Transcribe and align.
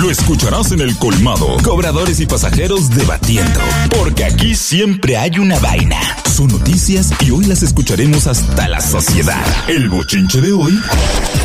Lo 0.00 0.10
escucharás 0.10 0.72
en 0.72 0.80
el 0.80 0.96
colmado. 0.98 1.56
Cobradores 1.62 2.20
y 2.20 2.26
pasajeros 2.26 2.88
debatiendo. 2.90 3.60
Porque 3.96 4.24
aquí 4.24 4.54
siempre 4.54 5.16
hay 5.16 5.38
una 5.38 5.58
vaina. 5.58 6.00
Son 6.26 6.48
noticias 6.48 7.12
y 7.20 7.30
hoy 7.30 7.44
las 7.44 7.62
escucharemos 7.62 8.26
hasta 8.26 8.68
la 8.68 8.80
sociedad. 8.80 9.44
El 9.68 9.88
bochinche 9.88 10.40
de 10.40 10.52
hoy 10.52 10.78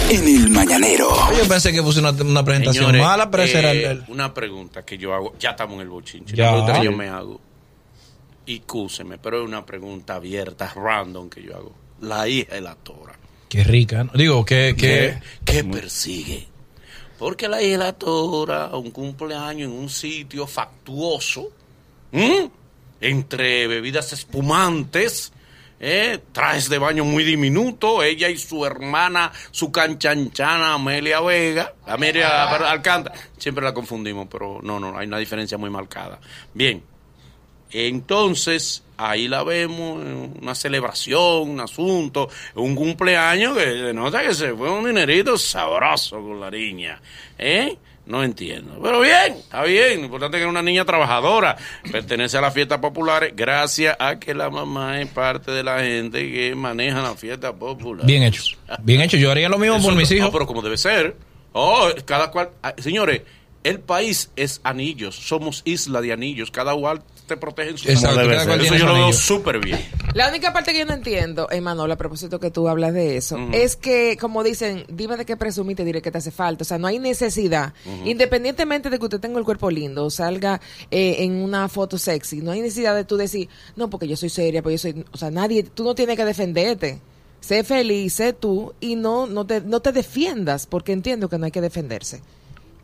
en 0.09 0.23
el 0.27 0.49
mañanero. 0.51 1.09
Yo 1.37 1.47
pensé 1.47 1.73
que 1.73 1.81
puse 1.81 1.99
una, 1.99 2.11
una 2.11 2.43
presentación 2.45 2.85
Señores, 2.85 3.01
mala, 3.01 3.29
pero 3.31 3.43
esa 3.43 3.59
era 3.59 3.71
el- 3.71 3.77
eh, 3.77 3.91
el- 3.91 4.03
Una 4.07 4.33
pregunta 4.33 4.85
que 4.85 4.97
yo 4.97 5.13
hago, 5.13 5.33
ya 5.39 5.51
estamos 5.51 5.75
en 5.75 5.81
el 5.81 5.89
bochinche, 5.89 6.35
Ya. 6.35 6.51
una 6.51 6.65
pregunta 6.65 6.79
que 6.79 6.85
yo 6.85 6.91
me 6.93 7.09
hago, 7.09 7.41
y 8.45 8.59
cúseme, 8.59 9.17
pero 9.17 9.41
es 9.41 9.47
una 9.47 9.65
pregunta 9.65 10.15
abierta, 10.15 10.71
random 10.75 11.29
que 11.29 11.41
yo 11.43 11.55
hago. 11.55 11.73
La 12.01 12.27
hija 12.27 12.53
de 12.55 12.61
la 12.61 12.75
tora, 12.75 13.13
Qué 13.49 13.63
rica, 13.63 14.03
¿no? 14.03 14.11
Digo, 14.13 14.43
que... 14.45 14.75
que 14.77 15.17
¿qué 15.45 15.63
persigue? 15.63 16.47
Porque 17.17 17.47
la 17.47 17.93
tora, 17.93 18.67
un 18.75 18.91
cumpleaños 18.91 19.71
en 19.71 19.77
un 19.77 19.89
sitio 19.89 20.45
factuoso, 20.47 21.49
entre 22.99 23.67
bebidas 23.67 24.13
espumantes, 24.13 25.31
¿eh? 25.79 26.19
trajes 26.31 26.69
de 26.69 26.77
baño 26.77 27.05
muy 27.05 27.23
diminutos, 27.23 28.03
ella 28.03 28.29
y 28.29 28.37
su 28.37 28.65
hermana, 28.65 29.31
su 29.51 29.71
canchanchana 29.71 30.73
Amelia 30.73 31.21
Vega, 31.21 31.73
Amelia 31.85 32.47
perdón, 32.49 32.67
Alcántara, 32.67 33.15
siempre 33.37 33.63
la 33.63 33.73
confundimos, 33.73 34.27
pero 34.29 34.59
no, 34.61 34.79
no, 34.79 34.97
hay 34.97 35.07
una 35.07 35.17
diferencia 35.17 35.57
muy 35.57 35.69
marcada. 35.69 36.19
Bien, 36.53 36.83
entonces 37.71 38.83
ahí 38.97 39.27
la 39.27 39.43
vemos, 39.43 40.01
en 40.01 40.37
una 40.41 40.55
celebración, 40.55 41.49
un 41.49 41.59
asunto, 41.59 42.29
un 42.55 42.75
cumpleaños 42.75 43.57
que 43.57 43.65
denota 43.65 44.21
que 44.21 44.33
se 44.33 44.53
fue 44.53 44.69
un 44.69 44.85
dinerito 44.85 45.37
sabroso 45.37 46.21
con 46.21 46.39
la 46.39 46.49
niña, 46.51 47.01
¿eh? 47.37 47.77
No 48.07 48.23
entiendo. 48.23 48.79
Pero 48.83 49.01
bien, 49.01 49.33
está 49.33 49.63
bien. 49.63 49.97
Lo 49.97 50.05
importante 50.05 50.37
es 50.37 50.41
que 50.41 50.45
es 50.45 50.49
una 50.51 50.61
niña 50.61 50.85
trabajadora. 50.85 51.57
Pertenece 51.91 52.37
a 52.37 52.41
las 52.41 52.53
fiestas 52.53 52.77
populares 52.77 53.33
gracias 53.35 53.97
a 53.99 54.19
que 54.19 54.35
la 54.35 54.51
mamá 54.51 55.01
es 55.01 55.07
parte 55.09 55.49
de 55.49 55.63
la 55.63 55.79
gente 55.81 56.31
que 56.31 56.53
maneja 56.53 57.01
las 57.01 57.19
fiestas 57.19 57.53
populares. 57.53 58.05
bien 58.05 58.21
hecho. 58.21 58.43
Bien 58.83 59.01
hecho. 59.01 59.17
Yo 59.17 59.31
haría 59.31 59.49
lo 59.49 59.57
mismo 59.57 59.77
Eso 59.77 59.85
por 59.85 59.93
no- 59.93 59.99
mis 59.99 60.11
hijos. 60.11 60.27
no, 60.27 60.31
pero 60.31 60.45
como 60.45 60.61
debe 60.61 60.77
ser. 60.77 61.15
Oh, 61.53 61.89
cada 62.05 62.29
cual. 62.29 62.51
ah, 62.61 62.75
Señores, 62.77 63.23
el 63.63 63.79
país 63.79 64.29
es 64.35 64.61
anillos. 64.63 65.15
Somos 65.15 65.63
isla 65.65 65.99
de 65.99 66.13
anillos. 66.13 66.51
Cada 66.51 66.75
cual 66.75 67.01
te 67.25 67.37
protege 67.37 67.71
en 67.71 67.77
su 67.77 67.89
Exacto, 67.89 68.21
Eso 68.21 68.75
yo 68.75 68.85
lo 68.85 68.93
veo 68.93 69.13
súper 69.13 69.59
bien. 69.59 69.79
La 70.13 70.29
única 70.29 70.53
parte 70.53 70.71
que 70.71 70.79
yo 70.79 70.85
no 70.85 70.93
entiendo, 70.93 71.47
Emanuel, 71.51 71.91
a 71.91 71.97
propósito 71.97 72.39
que 72.39 72.51
tú 72.51 72.67
hablas 72.67 72.93
de 72.93 73.17
eso, 73.17 73.37
es 73.51 73.75
que, 73.75 74.17
como 74.19 74.43
dicen, 74.43 74.85
dime 74.89 75.17
de 75.17 75.25
qué 75.25 75.35
presumir, 75.35 75.75
te 75.75 75.83
diré 75.83 76.01
que 76.01 76.11
te 76.11 76.17
hace 76.17 76.31
falta. 76.31 76.63
O 76.63 76.65
sea, 76.65 76.77
no 76.77 76.87
hay 76.87 76.99
necesidad, 76.99 77.73
independientemente 78.05 78.89
de 78.89 78.99
que 78.99 79.05
usted 79.05 79.19
tenga 79.19 79.39
el 79.39 79.45
cuerpo 79.45 79.69
lindo 79.69 80.05
o 80.05 80.09
salga 80.09 80.61
eh, 80.91 81.17
en 81.19 81.33
una 81.33 81.67
foto 81.67 81.97
sexy, 81.97 82.41
no 82.41 82.51
hay 82.51 82.61
necesidad 82.61 82.95
de 82.95 83.03
tú 83.03 83.17
decir, 83.17 83.49
no, 83.75 83.89
porque 83.89 84.07
yo 84.07 84.15
soy 84.15 84.29
seria, 84.29 84.61
porque 84.61 84.75
yo 84.75 84.79
soy. 84.79 85.05
O 85.11 85.17
sea, 85.17 85.31
nadie, 85.31 85.63
tú 85.63 85.83
no 85.83 85.95
tienes 85.95 86.15
que 86.15 86.25
defenderte. 86.25 86.99
Sé 87.39 87.63
feliz, 87.63 88.13
sé 88.13 88.33
tú 88.33 88.73
y 88.79 88.95
no, 88.95 89.27
no, 89.27 89.45
te, 89.45 89.61
no 89.61 89.79
te 89.79 89.91
defiendas, 89.91 90.65
porque 90.65 90.93
entiendo 90.93 91.29
que 91.29 91.37
no 91.37 91.45
hay 91.45 91.51
que 91.51 91.61
defenderse. 91.61 92.21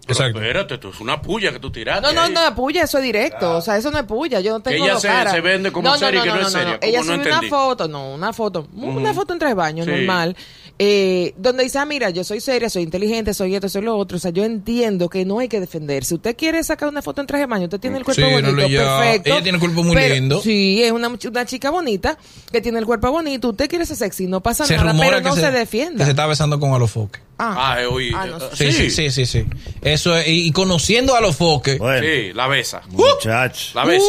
Pero 0.08 0.14
Exacto. 0.20 0.40
espérate, 0.42 0.78
tú 0.80 0.90
es 0.90 1.00
una 1.00 1.22
puya 1.22 1.52
que 1.52 1.60
tú 1.60 1.72
tiraste. 1.72 2.02
No, 2.02 2.12
no, 2.14 2.22
ahí. 2.22 2.34
no 2.34 2.44
es 2.46 2.52
puya, 2.52 2.84
eso 2.84 2.98
es 2.98 3.04
directo. 3.04 3.58
O 3.58 3.62
sea, 3.62 3.78
eso 3.78 3.92
no 3.92 4.00
es 4.00 4.06
puya. 4.06 4.40
Yo 4.42 4.52
no 4.54 4.60
tengo 4.60 4.84
ella 4.84 4.94
dos 4.94 5.02
se- 5.04 5.30
se 5.30 5.42
vende 5.42 5.72
como 5.72 5.96
seria 5.96 6.20
y 6.20 6.24
que 6.24 6.30
no 6.30 6.42
es 6.42 6.52
seria. 6.52 6.80
Ella 6.82 7.00
¿Cómo 7.02 7.12
no 7.18 7.24
sube 7.24 7.32
una 7.38 7.42
foto, 7.50 7.88
no, 7.88 8.14
una 8.14 8.34
foto, 8.34 8.68
una 8.74 9.14
foto 9.14 9.34
en 9.34 9.40
tres 9.40 9.56
baños, 9.56 9.86
Sí. 9.86 9.92
normal, 9.92 10.36
eh, 10.80 11.34
donde 11.38 11.64
dice, 11.64 11.78
ah, 11.78 11.86
mira, 11.86 12.10
yo 12.10 12.24
soy 12.24 12.42
seria, 12.42 12.68
soy 12.70 12.82
inteligente, 12.82 13.34
soy 13.36 13.54
esto, 13.54 13.70
soy 13.70 13.84
lo 13.84 13.96
otro. 13.96 14.18
O 14.18 14.20
sea, 14.20 14.32
yo 14.32 14.44
entiendo 14.44 15.08
que 15.08 15.24
no 15.24 15.38
hay 15.38 15.48
que 15.48 15.60
defenderse. 15.60 16.10
Si 16.10 16.16
usted 16.16 16.36
quiere 16.36 16.64
sacar 16.64 16.90
una 16.90 17.04
foto 17.04 17.22
en 17.22 17.28
traje 17.28 17.44
de 17.44 17.48
baño, 17.48 17.66
usted 17.66 17.80
tiene 17.80 17.98
el 18.00 18.04
cuerpo 18.04 18.22
Sí, 18.24 18.28
no 18.28 18.52
bonito, 18.52 18.56
perfecto. 18.82 19.30
ella 19.30 19.44
tiene 19.44 19.56
el 19.58 19.60
cuerpo 19.60 19.84
muy 19.84 19.96
pero- 19.96 20.16
lindo. 20.16 20.42
Sí, 20.42 20.82
es 20.84 20.92
una, 20.92 21.10
much- 21.10 21.30
una 21.30 21.46
chica 21.46 21.70
bonita 21.70 22.18
que 22.52 22.60
tiene 22.62 22.80
el 22.80 22.86
cuerpo 22.88 23.12
bonito. 23.12 23.50
Usted 23.50 23.70
quiere 23.70 23.86
ser 23.86 23.98
sexy, 23.98 24.26
no 24.26 24.42
pasa 24.42 24.66
Se 24.66 24.76
nada, 24.76 24.92
rumora 24.92 25.10
pero 25.18 25.22
no 25.30 25.36
que, 25.36 25.42
se, 25.42 25.46
se, 25.48 25.52
defienda. 25.52 25.98
que 26.00 26.06
se 26.06 26.10
está 26.12 26.26
besando 26.26 26.60
con 26.60 26.74
Alofoque. 26.74 27.20
Ah, 27.44 27.72
Ah, 27.74 27.82
eh, 27.82 27.86
oí, 27.88 28.12
Ah, 28.16 28.26
no 28.28 28.40
sé. 28.40 28.72
Sí, 28.72 28.72
sí, 28.72 28.90
sí, 28.92 29.10
sí, 29.12 29.26
sí. 29.26 29.46
Eso 29.82 30.16
es, 30.16 30.28
y, 30.28 30.52
conociendo 30.52 31.16
a 31.16 31.18
Alofoque. 31.18 31.78
Bueno, 31.78 32.06
Sí, 32.06 32.34
la 32.34 32.48
besa. 32.48 32.82
muchacho. 32.90 33.72
La 33.74 33.84
besa. 33.86 34.06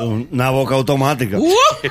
Una 0.00 0.50
boca 0.50 0.76
automática. 0.76 1.36
Uh, 1.38 1.52
Eh, 1.82 1.90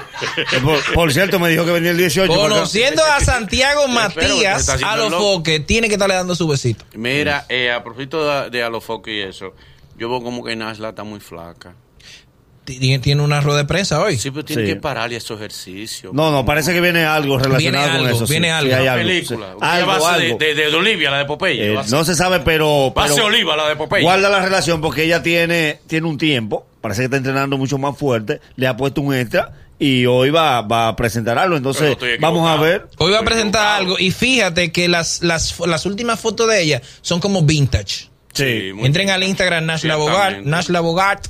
Por, 0.63 0.94
por 0.94 1.11
cierto, 1.13 1.38
me 1.39 1.50
dijo 1.50 1.66
que 1.66 1.72
venía 1.72 1.91
el 1.91 1.97
18. 1.97 2.31
para 2.31 2.45
acá. 2.45 2.53
conociendo 2.53 3.03
a 3.03 3.19
Santiago 3.19 3.88
Matías, 3.89 4.69
haciendo 4.69 4.94
el 5.06 5.13
Alofoque, 5.13 5.59
tiene 5.59 5.88
que 5.89 5.95
estarle 5.95 6.16
dando 6.16 6.33
su 6.35 6.47
besito. 6.47 6.85
Mira, 6.94 7.45
eh, 7.50 7.72
a 7.72 7.83
propósito 7.83 8.25
de, 8.44 8.50
de 8.50 8.63
Alofoque 8.63 9.13
y 9.17 9.22
eso, 9.22 9.53
yo 9.97 10.09
veo 10.09 10.22
como 10.23 10.44
que 10.45 10.56
Nashla 10.56 10.89
está 10.89 11.03
muy 11.03 11.19
flaca. 11.19 11.75
Tiene, 12.65 12.97
tiene 12.99 13.21
una 13.21 13.41
rueda 13.41 13.59
de 13.59 13.65
prensa 13.65 14.01
hoy. 14.01 14.17
Sí, 14.17 14.31
pero 14.31 14.43
tiene 14.43 14.63
Sí. 14.63 14.69
que 14.69 14.75
pararle 14.77 15.15
esos 15.17 15.37
ejercicios. 15.39 16.13
No, 16.13 16.31
no, 16.31 16.43
parece 16.45 16.73
que 16.73 16.81
viene 16.81 17.05
algo 17.05 17.37
relacionado 17.37 17.59
Viene 17.85 17.97
con 17.99 18.05
algo, 18.07 18.17
eso. 18.17 18.27
sí. 18.27 18.33
viene 18.33 18.47
Sí, 18.47 18.51
algo. 18.51 18.75
hay 18.75 18.81
Una 18.81 18.91
algo, 18.93 19.07
película. 19.07 19.45
sí. 19.51 19.57
Algo, 19.61 19.87
base 19.87 20.05
algo. 20.25 20.37
De, 20.39 20.55
de, 20.55 20.69
de 20.71 20.75
Olivia, 20.75 21.11
la 21.11 21.17
de 21.19 21.25
Popeye. 21.25 21.73
Eh, 21.73 21.79
no 21.89 22.03
se 22.03 22.15
sabe, 22.15 22.39
pero, 22.39 22.91
base 22.95 23.21
Oliva, 23.21 23.55
la 23.55 23.69
de 23.69 23.75
Popeye. 23.75 24.01
guarda 24.03 24.29
la 24.29 24.39
relación 24.41 24.81
porque 24.81 25.03
ella 25.03 25.21
tiene, 25.21 25.79
tiene 25.87 26.07
un 26.07 26.17
tiempo, 26.17 26.65
parece 26.81 27.01
que 27.01 27.05
está 27.05 27.17
entrenando 27.17 27.57
mucho 27.57 27.77
más 27.77 27.95
fuerte, 27.97 28.41
le 28.55 28.65
ha 28.67 28.75
puesto 28.75 29.01
un 29.01 29.13
extra 29.15 29.51
y 29.77 30.05
hoy 30.07 30.31
va, 30.31 30.61
va 30.63 30.87
a 30.87 30.95
presentar 30.95 31.37
algo. 31.37 31.57
Entonces, 31.57 31.95
vamos 32.19 32.49
a 32.49 32.55
ver. 32.59 32.87
Hoy 32.97 33.11
va 33.11 33.19
a 33.19 33.23
presentar 33.23 33.67
algo 33.79 33.99
y 33.99 34.09
fíjate 34.09 34.71
que 34.71 34.87
las, 34.87 35.21
las, 35.21 35.59
las 35.59 35.85
últimas 35.85 36.19
fotos 36.19 36.47
de 36.49 36.61
ella 36.63 36.81
son 37.01 37.19
como 37.19 37.43
vintage. 37.43 38.07
Sí, 38.33 38.71
muy 38.73 38.87
Entren 38.87 39.05
bien. 39.05 39.09
al 39.11 39.23
Instagram 39.23 39.65
Nash 39.65 39.83
Labogart. 39.85 40.39
Nash 40.43 40.67
Labogart 40.69 41.25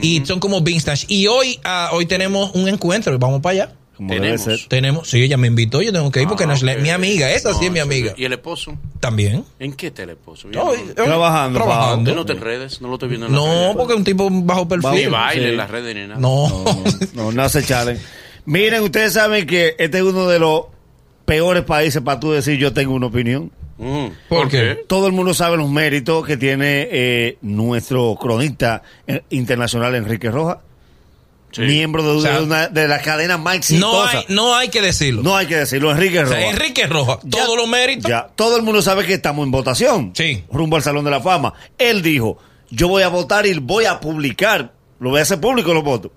y 0.00 0.24
son 0.26 0.40
como 0.40 0.60
vintage. 0.60 1.06
Y 1.08 1.26
hoy, 1.26 1.58
ah, 1.64 1.90
hoy 1.92 2.06
tenemos 2.06 2.50
un 2.54 2.68
encuentro, 2.68 3.18
vamos 3.18 3.40
para 3.40 3.52
allá. 3.64 3.72
Como 3.96 4.10
debe 4.10 4.20
Tenemos. 4.36 4.44
ser. 4.44 4.60
Tenemos, 4.68 5.08
sí, 5.08 5.22
ella 5.22 5.38
me 5.38 5.46
invitó, 5.46 5.80
yo 5.80 5.90
tengo 5.90 6.10
que 6.10 6.20
ir 6.20 6.28
porque 6.28 6.44
Ah, 6.44 6.52
ok. 6.52 6.82
mi 6.82 6.90
amiga, 6.90 7.32
esa 7.32 7.54
sí 7.54 7.64
es 7.64 7.72
mi 7.72 7.78
amiga. 7.78 8.12
¿Y 8.14 8.26
el 8.26 8.34
esposo? 8.34 8.76
También. 9.00 9.42
¿En 9.58 9.72
qué 9.72 9.86
está 9.86 10.02
el 10.02 10.10
esposo? 10.10 10.48
No, 10.48 10.74
eh, 10.74 10.80
no- 10.88 11.04
Trabajando, 11.04 11.58
Trabajando. 11.58 12.10
¿Usted 12.10 12.14
no 12.14 12.26
te 12.26 12.32
enredes? 12.34 12.82
No 12.82 12.88
lo 12.88 12.94
estoy 12.96 13.08
viendo 13.08 13.26
en 13.28 13.32
No, 13.32 13.46
redes. 13.46 13.76
porque 13.76 13.92
es 13.94 13.98
un 13.98 14.04
tipo 14.04 14.28
bajo 14.30 14.62
Ni 14.64 14.66
perfil. 14.68 15.08
baile 15.08 15.44
Sí. 15.44 15.50
en 15.52 15.56
las 15.56 15.70
redes 15.70 15.94
ni 15.96 16.02
nada. 16.08 16.20
No. 16.20 16.64
No, 17.14 17.32
no 17.32 17.42
hace 17.42 17.62
challenge. 17.64 18.02
Miren, 18.44 18.82
ustedes 18.82 19.14
saben 19.14 19.46
que 19.46 19.76
este 19.78 19.96
es 19.96 20.04
uno 20.04 20.28
de 20.28 20.40
los 20.40 20.64
peores 21.24 21.64
países 21.64 22.02
para 22.02 22.20
tú 22.20 22.32
decir 22.32 22.58
yo 22.58 22.74
tengo 22.74 22.92
una 22.92 23.06
opinión. 23.06 23.50
Mm, 23.78 24.06
¿Por 24.28 24.48
qué? 24.48 24.84
Todo 24.88 25.06
el 25.06 25.12
mundo 25.12 25.34
sabe 25.34 25.56
los 25.56 25.68
méritos 25.68 26.26
que 26.26 26.36
tiene 26.36 26.88
eh, 26.90 27.38
nuestro 27.42 28.16
cronista 28.20 28.82
eh, 29.06 29.22
internacional 29.30 29.94
Enrique 29.94 30.30
Rojas, 30.30 30.58
Sí. 31.52 31.62
miembro 31.62 32.02
de, 32.02 32.08
O 32.10 32.20
sea, 32.20 32.38
de 32.38 32.44
una 32.44 32.68
de 32.68 32.86
las 32.88 33.02
cadenas 33.02 33.38
más 33.40 33.70
No 33.72 34.04
hay, 34.04 34.24
no 34.28 34.54
hay 34.54 34.68
que 34.68 34.82
decirlo. 34.82 35.22
No 35.22 35.36
hay 35.36 35.46
que 35.46 35.56
decirlo, 35.56 35.90
Enrique 35.90 36.18
o 36.18 36.22
Rojas. 36.24 36.38
sea, 36.38 36.50
Enrique 36.50 36.86
Rojas, 36.86 37.18
todos 37.30 37.56
los 37.56 37.68
méritos. 37.68 38.10
Ya, 38.10 38.28
todo 38.34 38.56
el 38.56 38.62
mundo 38.62 38.82
sabe 38.82 39.06
que 39.06 39.14
estamos 39.14 39.44
en 39.46 39.50
votación. 39.52 40.10
Sí. 40.14 40.44
Rumbo 40.52 40.76
al 40.76 40.82
Salón 40.82 41.04
de 41.04 41.10
la 41.10 41.20
Fama. 41.20 41.54
Él 41.78 42.02
dijo, 42.02 42.36
yo 42.70 42.88
voy 42.88 43.04
a 43.04 43.08
votar 43.08 43.46
y 43.46 43.54
voy 43.58 43.84
a 43.86 44.00
publicar, 44.00 44.72
lo 45.00 45.10
voy 45.10 45.20
a 45.20 45.22
hacer 45.22 45.40
público 45.40 45.72
los 45.72 45.84
votos. 45.84 46.10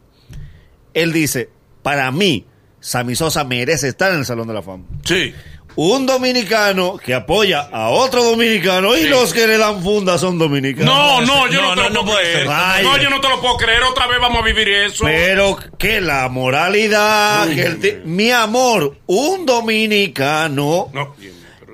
Él 0.94 1.14
dice, 1.14 1.50
para 1.84 2.12
mí, 2.12 2.46
Sammy 2.82 3.16
Sosa 3.16 3.44
merece 3.44 3.88
estar 3.88 4.12
en 4.12 4.20
el 4.20 4.26
Salón 4.26 4.48
de 4.48 4.54
la 4.56 4.62
Fama. 4.62 4.84
Sí. 5.06 5.34
Un 5.82 6.06
dominicano 6.06 6.98
que 6.98 7.14
apoya 7.14 7.70
a 7.72 7.88
otro 7.88 8.22
dominicano 8.22 8.98
y 8.98 9.04
Sí. 9.04 9.08
los 9.08 9.34
que 9.34 9.48
le 9.48 9.58
dan 9.58 9.82
funda 9.82 10.18
son 10.18 10.38
dominicanos. 10.38 10.94
No, 10.94 11.22
no, 11.22 11.48
yo 11.48 11.62
No, 11.62 11.74
no, 11.74 11.76
te 11.76 11.82
no, 11.84 11.90
lo 11.90 11.94
no 12.02 12.06
puedo 12.06 12.18
creer. 12.20 12.48
Vaya. 12.48 12.84
No, 12.84 12.98
yo 12.98 13.10
no 13.10 13.22
te 13.22 13.30
lo 13.30 13.40
puedo 13.40 13.56
creer. 13.56 13.84
Otra 13.84 14.06
vez 14.08 14.20
vamos 14.20 14.42
a 14.42 14.46
vivir 14.46 14.68
eso. 14.68 15.06
Pero 15.06 15.58
que 15.78 16.02
la 16.02 16.28
moralidad, 16.28 17.48
que 17.48 17.62
el 17.62 18.02
mi 18.04 18.30
amor, 18.30 18.98
un 19.06 19.46
dominicano 19.46 20.90
No, 20.92 21.16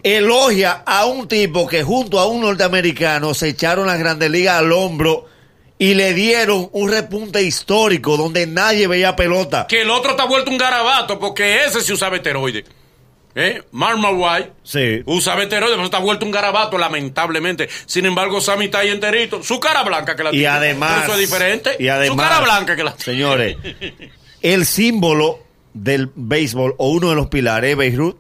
elogia 0.04 0.84
a 0.86 1.06
un 1.06 1.28
tipo 1.28 1.66
que 1.66 1.82
junto 1.82 2.20
a 2.20 2.28
un 2.28 2.42
norteamericano 2.42 3.34
se 3.34 3.50
echaron 3.50 3.88
las 3.88 3.98
grandes 3.98 4.30
ligas 4.30 4.60
al 4.60 4.72
hombro 4.72 5.25
y 5.80 5.96
le 5.96 6.13
dieron 6.13 6.69
un 6.74 6.92
repunte 6.92 7.42
histórico 7.42 8.18
donde 8.18 8.46
nadie 8.46 8.86
veía 8.86 9.16
pelota. 9.16 9.66
Que 9.68 9.81
el 9.81 9.90
otro 9.90 10.12
está 10.12 10.25
vuelto 10.25 10.51
un 10.51 10.60
garabato 10.60 11.18
porque 11.18 11.66
ese 11.66 11.81
sí 11.81 11.92
usaba 11.92 12.18
esteroide. 12.18 12.66
¿Eh? 13.38 13.62
Marma 13.72 14.12
White 14.12 14.54
Sí. 14.64 15.04
usa 15.06 15.36
esteroide, 15.42 15.74
pero 15.74 15.84
está 15.86 16.00
vuelto 16.00 16.26
un 16.26 16.32
garabato, 16.32 16.78
lamentablemente. 16.78 17.68
Sin 17.86 18.06
embargo, 18.06 18.40
Sammy 18.40 18.66
está 18.66 18.80
ahí 18.80 18.90
enterito. 18.90 19.44
Su 19.44 19.60
cara 19.60 19.84
blanca 19.84 20.16
que 20.16 20.24
la 20.24 20.30
Y 20.30 20.34
tiene. 20.40 20.48
además, 20.48 21.04
Eso 21.04 21.14
es 21.16 21.20
diferente. 21.20 21.76
y 21.78 21.90
además, 21.90 22.16
Su 22.26 22.30
cara 22.30 22.40
blanca 22.42 22.76
que 22.78 22.84
la 22.86 22.94
tiene. 22.96 23.04
Señores, 23.20 23.58
el 24.42 24.66
símbolo 24.66 25.40
del 25.74 26.10
béisbol 26.16 26.76
o 26.78 26.90
uno 26.92 27.10
de 27.10 27.16
los 27.16 27.28
pilares 27.28 27.72
es 27.72 27.78
Beirut 27.78 28.18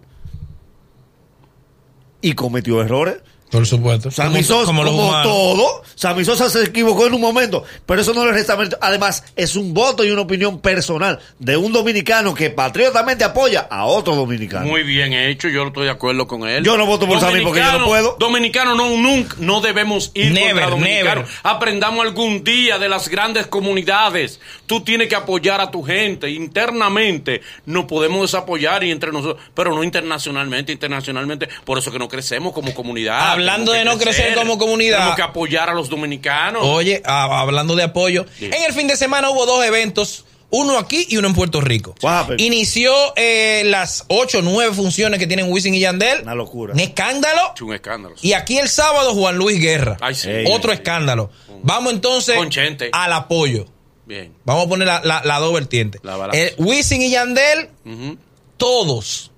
y 2.21 2.33
cometió 2.33 2.81
errores. 2.81 3.17
Por 3.55 3.65
supuesto. 3.67 4.11
Sammy 4.11 4.35
Como- 4.35 4.43
Sosa, 4.43 4.65
como 4.65 4.83
como, 4.83 5.07
humanos. 5.09 5.23
todo, 5.31 5.83
Sammy 5.95 6.25
Sosa 6.25 6.49
se 6.49 6.63
equivocó 6.63 7.07
en 7.07 7.13
un 7.13 7.21
momento, 7.21 7.63
pero 7.85 8.01
eso 8.01 8.13
no 8.13 8.25
le 8.25 8.31
resta 8.31 8.55
mérito. 8.55 8.77
Además, 8.81 9.23
es 9.35 9.55
un 9.55 9.73
voto 9.73 10.03
y 10.03 10.11
una 10.11 10.21
opinión 10.21 10.59
personal 10.59 11.19
de 11.39 11.55
un 11.57 11.71
dominicano 11.71 12.33
que 12.33 12.49
patriotamente 12.49 13.23
apoya 13.23 13.67
a 13.69 13.85
otro 13.85 14.15
dominicano. 14.15 14.65
Muy 14.65 14.83
bien 14.83 15.13
hecho, 15.13 15.47
yo 15.47 15.67
estoy 15.67 15.85
de 15.85 15.91
acuerdo 15.91 16.27
con 16.27 16.47
él. 16.47 16.63
Yo 16.63 16.77
no 16.77 16.85
voto 16.85 17.07
por 17.07 17.19
Sammy 17.19 17.41
porque 17.41 17.61
yo 17.61 17.79
no 17.79 17.85
puedo. 17.85 18.15
Dominicano 18.19 18.75
no, 18.75 18.89
nunca, 18.97 19.35
no 19.39 19.61
debemos 19.61 20.11
ir 20.13 20.31
Never, 20.31 20.51
contra 20.51 20.69
dominicano. 20.71 21.21
never. 21.21 21.25
Aprendamos 21.43 22.05
algún 22.05 22.43
día 22.43 22.77
de 22.77 22.89
las 22.89 23.07
grandes 23.09 23.47
comunidades. 23.47 24.39
Tú 24.65 24.81
tienes 24.81 25.07
que 25.07 25.15
apoyar 25.15 25.61
a 25.61 25.71
tu 25.71 25.83
gente. 25.83 26.29
Internamente 26.29 27.41
no 27.65 27.87
podemos 27.87 28.21
desapoyar 28.21 28.83
y 28.83 28.91
entre 28.91 29.11
nosotros, 29.11 29.41
pero 29.53 29.73
no 29.73 29.83
internacionalmente, 29.83 30.71
internacionalmente. 30.71 31.47
Por 31.63 31.77
eso 31.77 31.91
que 31.91 31.99
no 31.99 32.07
crecemos 32.07 32.53
como 32.53 32.73
comunidad. 32.73 33.33
Hablando 33.51 33.71
de 33.71 33.85
no 33.85 33.97
crecer 33.97 34.35
como 34.35 34.57
comunidad. 34.57 34.97
Tenemos 34.97 35.15
que 35.15 35.21
apoyar 35.21 35.69
a 35.69 35.73
los 35.73 35.89
dominicanos. 35.89 36.61
Oye, 36.65 37.01
hablando 37.05 37.75
de 37.75 37.83
apoyo, 37.83 38.25
Sí. 38.37 38.45
en 38.45 38.63
el 38.63 38.73
fin 38.73 38.87
de 38.87 38.95
semana 38.97 39.29
hubo 39.29 39.45
dos 39.45 39.63
eventos, 39.65 40.25
uno 40.51 40.77
aquí 40.77 41.05
y 41.09 41.17
uno 41.17 41.27
en 41.27 41.33
Puerto 41.33 41.59
Rico. 41.61 41.95
Inició 42.37 42.93
eh, 43.15 43.63
las 43.65 44.05
ocho, 44.07 44.41
nueve 44.41 44.73
funciones 44.73 45.19
que 45.19 45.27
tienen 45.27 45.51
Wisin 45.51 45.73
y 45.73 45.79
Yandel. 45.79 46.21
Una 46.21 46.35
locura. 46.35 46.73
Un 46.73 46.79
escándalo. 46.79 47.53
Es 47.55 47.61
un 47.61 47.73
escándalo. 47.73 48.15
Y 48.21 48.33
aquí 48.33 48.57
el 48.57 48.69
sábado 48.69 49.13
Juan 49.13 49.37
Luis 49.37 49.59
Guerra. 49.59 49.97
Ay, 50.01 50.15
sí. 50.15 50.29
Ey. 50.29 50.45
Otro 50.51 50.71
escándalo. 50.71 51.29
Vamos 51.63 51.93
entonces 51.93 52.37
al 52.91 53.13
apoyo. 53.13 53.65
Bien. 54.05 54.33
Vamos 54.45 54.65
a 54.67 54.69
poner 54.69 54.87
la, 54.87 55.01
la, 55.03 55.23
la 55.25 55.39
dos 55.39 55.51
vertientes. 55.53 55.99
La. 56.03 56.29
El 56.31 56.53
Wisin 56.59 57.01
y 57.01 57.09
Yandel, 57.09 57.69
todos 58.57 59.31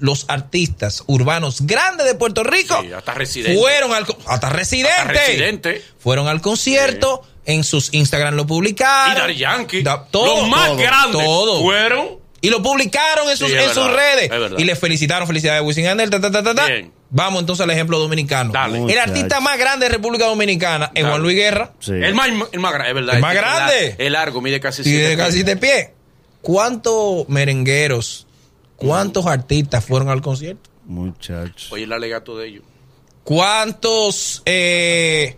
los 0.00 0.24
artistas 0.28 1.04
urbanos 1.06 1.66
grandes 1.66 2.06
de 2.06 2.14
Puerto 2.14 2.42
Rico 2.42 2.78
Sí, 2.82 2.92
hasta 2.92 3.14
residente. 3.14 3.58
fueron 3.60 3.92
al 3.92 4.06
hasta 4.26 4.48
residente, 4.50 4.92
Hasta 4.98 5.12
residente. 5.12 5.82
fueron 5.98 6.26
al 6.28 6.40
concierto 6.40 7.22
en 7.46 7.64
sus 7.64 7.92
Instagram 7.94 8.34
lo 8.34 8.46
publicaron 8.46 9.16
Y 9.16 9.18
Dar 9.18 9.30
Yankee. 9.32 9.82
Da- 9.82 10.04
todo, 10.10 10.40
los 10.42 10.48
más 10.48 10.68
todo, 10.68 10.76
grandes 10.76 11.24
todo. 11.24 11.62
fueron. 11.62 12.20
y 12.42 12.48
lo 12.50 12.62
publicaron 12.62 13.28
en 13.28 13.36
sus, 13.36 13.48
Sí, 13.48 13.54
es 13.56 13.62
en 13.64 13.74
sus 13.74 13.84
verdad, 13.84 13.96
redes 13.96 14.24
es 14.24 14.30
verdad. 14.40 14.58
y 14.58 14.64
le 14.64 14.74
felicitaron 14.76 15.26
felicidades 15.26 15.60
a 15.60 15.62
Wisin 15.62 15.84
y 15.84 15.86
Yandel 15.88 16.08
ta, 16.10 16.20
ta, 16.20 16.30
ta, 16.30 16.42
ta, 16.42 16.54
ta. 16.54 16.66
Bien. 16.66 16.90
vamos 17.10 17.40
entonces 17.40 17.62
al 17.64 17.70
ejemplo 17.70 17.98
dominicano 17.98 18.50
Dale. 18.52 18.90
el 18.90 18.98
artista 18.98 19.40
más 19.40 19.58
grande 19.58 19.86
de 19.86 19.90
República 19.92 20.24
Dominicana 20.26 20.90
es. 20.94 21.04
Juan 21.04 21.20
Luis 21.20 21.36
Guerra 21.36 21.72
Sí. 21.80 21.92
El 21.92 22.14
más, 22.14 22.28
el 22.52 22.60
más 22.60 22.72
grande, 22.72 22.88
es 22.88 22.94
verdad. 22.94 23.14
El 23.16 23.20
más 23.20 23.34
grande. 23.34 23.94
El 23.98 24.12
largo, 24.14 24.40
mide 24.40 24.58
casi 24.60 24.82
siete 24.84 25.16
casi 25.18 25.32
pies. 25.44 25.46
de 25.46 25.56
pie 25.56 25.90
¿cuántos 26.40 27.28
merengueros 27.28 28.26
cuántos 28.80 29.26
artistas 29.26 29.84
fueron 29.84 30.08
al 30.08 30.20
concierto? 30.20 30.70
Muchachos. 30.86 31.70
Oye, 31.70 31.84
el 31.84 31.92
alegato 31.92 32.36
de 32.36 32.48
ellos. 32.48 32.64
¿Cuántos 33.22 34.42
eh, 34.46 35.36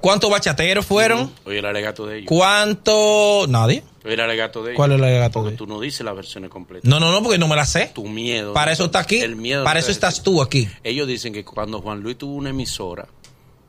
cuántos 0.00 0.30
bachateros 0.30 0.86
fueron? 0.86 1.30
Oye, 1.44 1.58
el 1.58 1.66
alegato 1.66 2.06
de 2.06 2.18
ellos. 2.18 2.28
¿Cuántos? 2.28 3.48
Nadie. 3.48 3.82
Oye, 4.04 4.14
el 4.14 4.20
alegato 4.20 4.62
de 4.62 4.70
ellos. 4.70 4.76
¿Cuál 4.76 4.92
es 4.92 4.98
el 4.98 5.04
alegato 5.04 5.40
de 5.40 5.42
Porque 5.42 5.48
ellos? 5.50 5.58
tú 5.58 5.66
no 5.66 5.80
dices 5.80 6.00
las 6.02 6.14
versiones 6.14 6.48
completas. 6.48 6.88
No, 6.88 6.98
no, 7.00 7.12
no, 7.12 7.22
porque 7.22 7.36
no 7.36 7.48
me 7.48 7.56
la 7.56 7.66
sé. 7.66 7.90
Tu 7.94 8.06
miedo. 8.08 8.54
Para 8.54 8.72
eso 8.72 8.86
está 8.86 9.00
aquí. 9.00 9.18
El 9.20 9.36
miedo. 9.36 9.64
Para 9.64 9.80
no 9.80 9.84
eso 9.84 9.90
estás 9.90 10.22
tú 10.22 10.40
aquí. 10.40 10.68
Ellos 10.84 11.06
dicen 11.06 11.32
que 11.32 11.44
cuando 11.44 11.82
Juan 11.82 12.00
Luis 12.00 12.16
tuvo 12.16 12.34
una 12.34 12.50
emisora, 12.50 13.06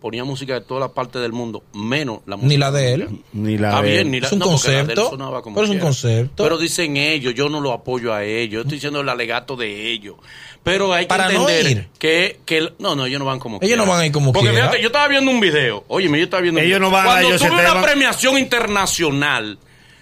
ponía 0.01 0.24
música 0.24 0.54
de 0.56 0.62
toda 0.62 0.80
la 0.80 0.88
parte 0.90 1.19
del 1.19 1.31
mundo, 1.34 1.63
menos 1.74 2.19
la 2.25 2.36
música. 2.38 2.50
Ni 2.50 2.57
la 2.57 2.72
de 2.72 2.94
él. 2.94 3.07
Ni 3.34 3.57
la 3.57 3.69
Está 3.69 3.81
de 3.81 3.88
bien, 3.90 4.00
él. 4.07 4.12
ni 4.12 4.19
la 4.22 4.28
Es 4.28 4.34
un 4.34 4.40
no, 4.40 4.46
porque 4.51 4.68
la 4.68 4.74
de 4.74 4.80
él 4.80 4.86
concepto, 4.88 5.10
sonaba 5.12 5.42
como 5.42 5.56
pero 5.56 5.66
es 5.66 5.72
un 5.72 5.80
concepto. 5.80 6.44
Pero 6.44 6.57
dicen 6.57 6.98
ellos, 6.98 7.34
yo 7.36 7.50
no 7.50 7.60
lo 7.62 7.74
apoyo 7.74 8.13
a 8.13 8.24
ellos, 8.24 8.54
yo 8.54 8.60
estoy 8.62 8.75
diciendo 8.78 9.01
el 9.01 9.10
alegato 9.10 9.56
de 9.56 9.92
ellos. 9.92 10.16
Pero 10.63 10.94
hay 10.94 11.06
que 11.06 11.10
Para 11.10 11.30
no 11.30 11.48
entender 11.50 11.72
ir. 11.78 11.88
que, 11.98 12.40
que 12.46 12.74
no, 12.80 12.96
no, 12.96 13.06
ellos 13.06 13.19
no 13.19 13.25
van 13.25 13.40
como 13.40 13.60
Ellos 13.62 13.78
no 13.78 13.86
van 13.86 14.01
a 14.01 14.06
ir 14.06 14.12
como 14.12 14.34
Porque 14.34 14.50
quiera. 14.50 14.66
fíjate, 14.66 14.81
yo 14.81 14.88
estaba 14.88 15.07
viendo 15.07 15.31
un 15.31 15.40
video, 15.40 15.86
oye, 15.88 16.07
yo 16.10 16.16
estaba 16.24 16.42
viendo 16.42 16.60
un 16.60 16.66
Ellos 16.66 16.80
video. 16.80 16.90
no 16.90 16.96
van 16.96 17.01
a 17.04 17.10
Cuando 17.12 17.28
ellos 17.30 17.42
tuve 17.42 17.72
una 17.72 17.81
premiación 17.81 18.38
internacional, 18.38 19.57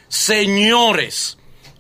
señores, 0.08 1.37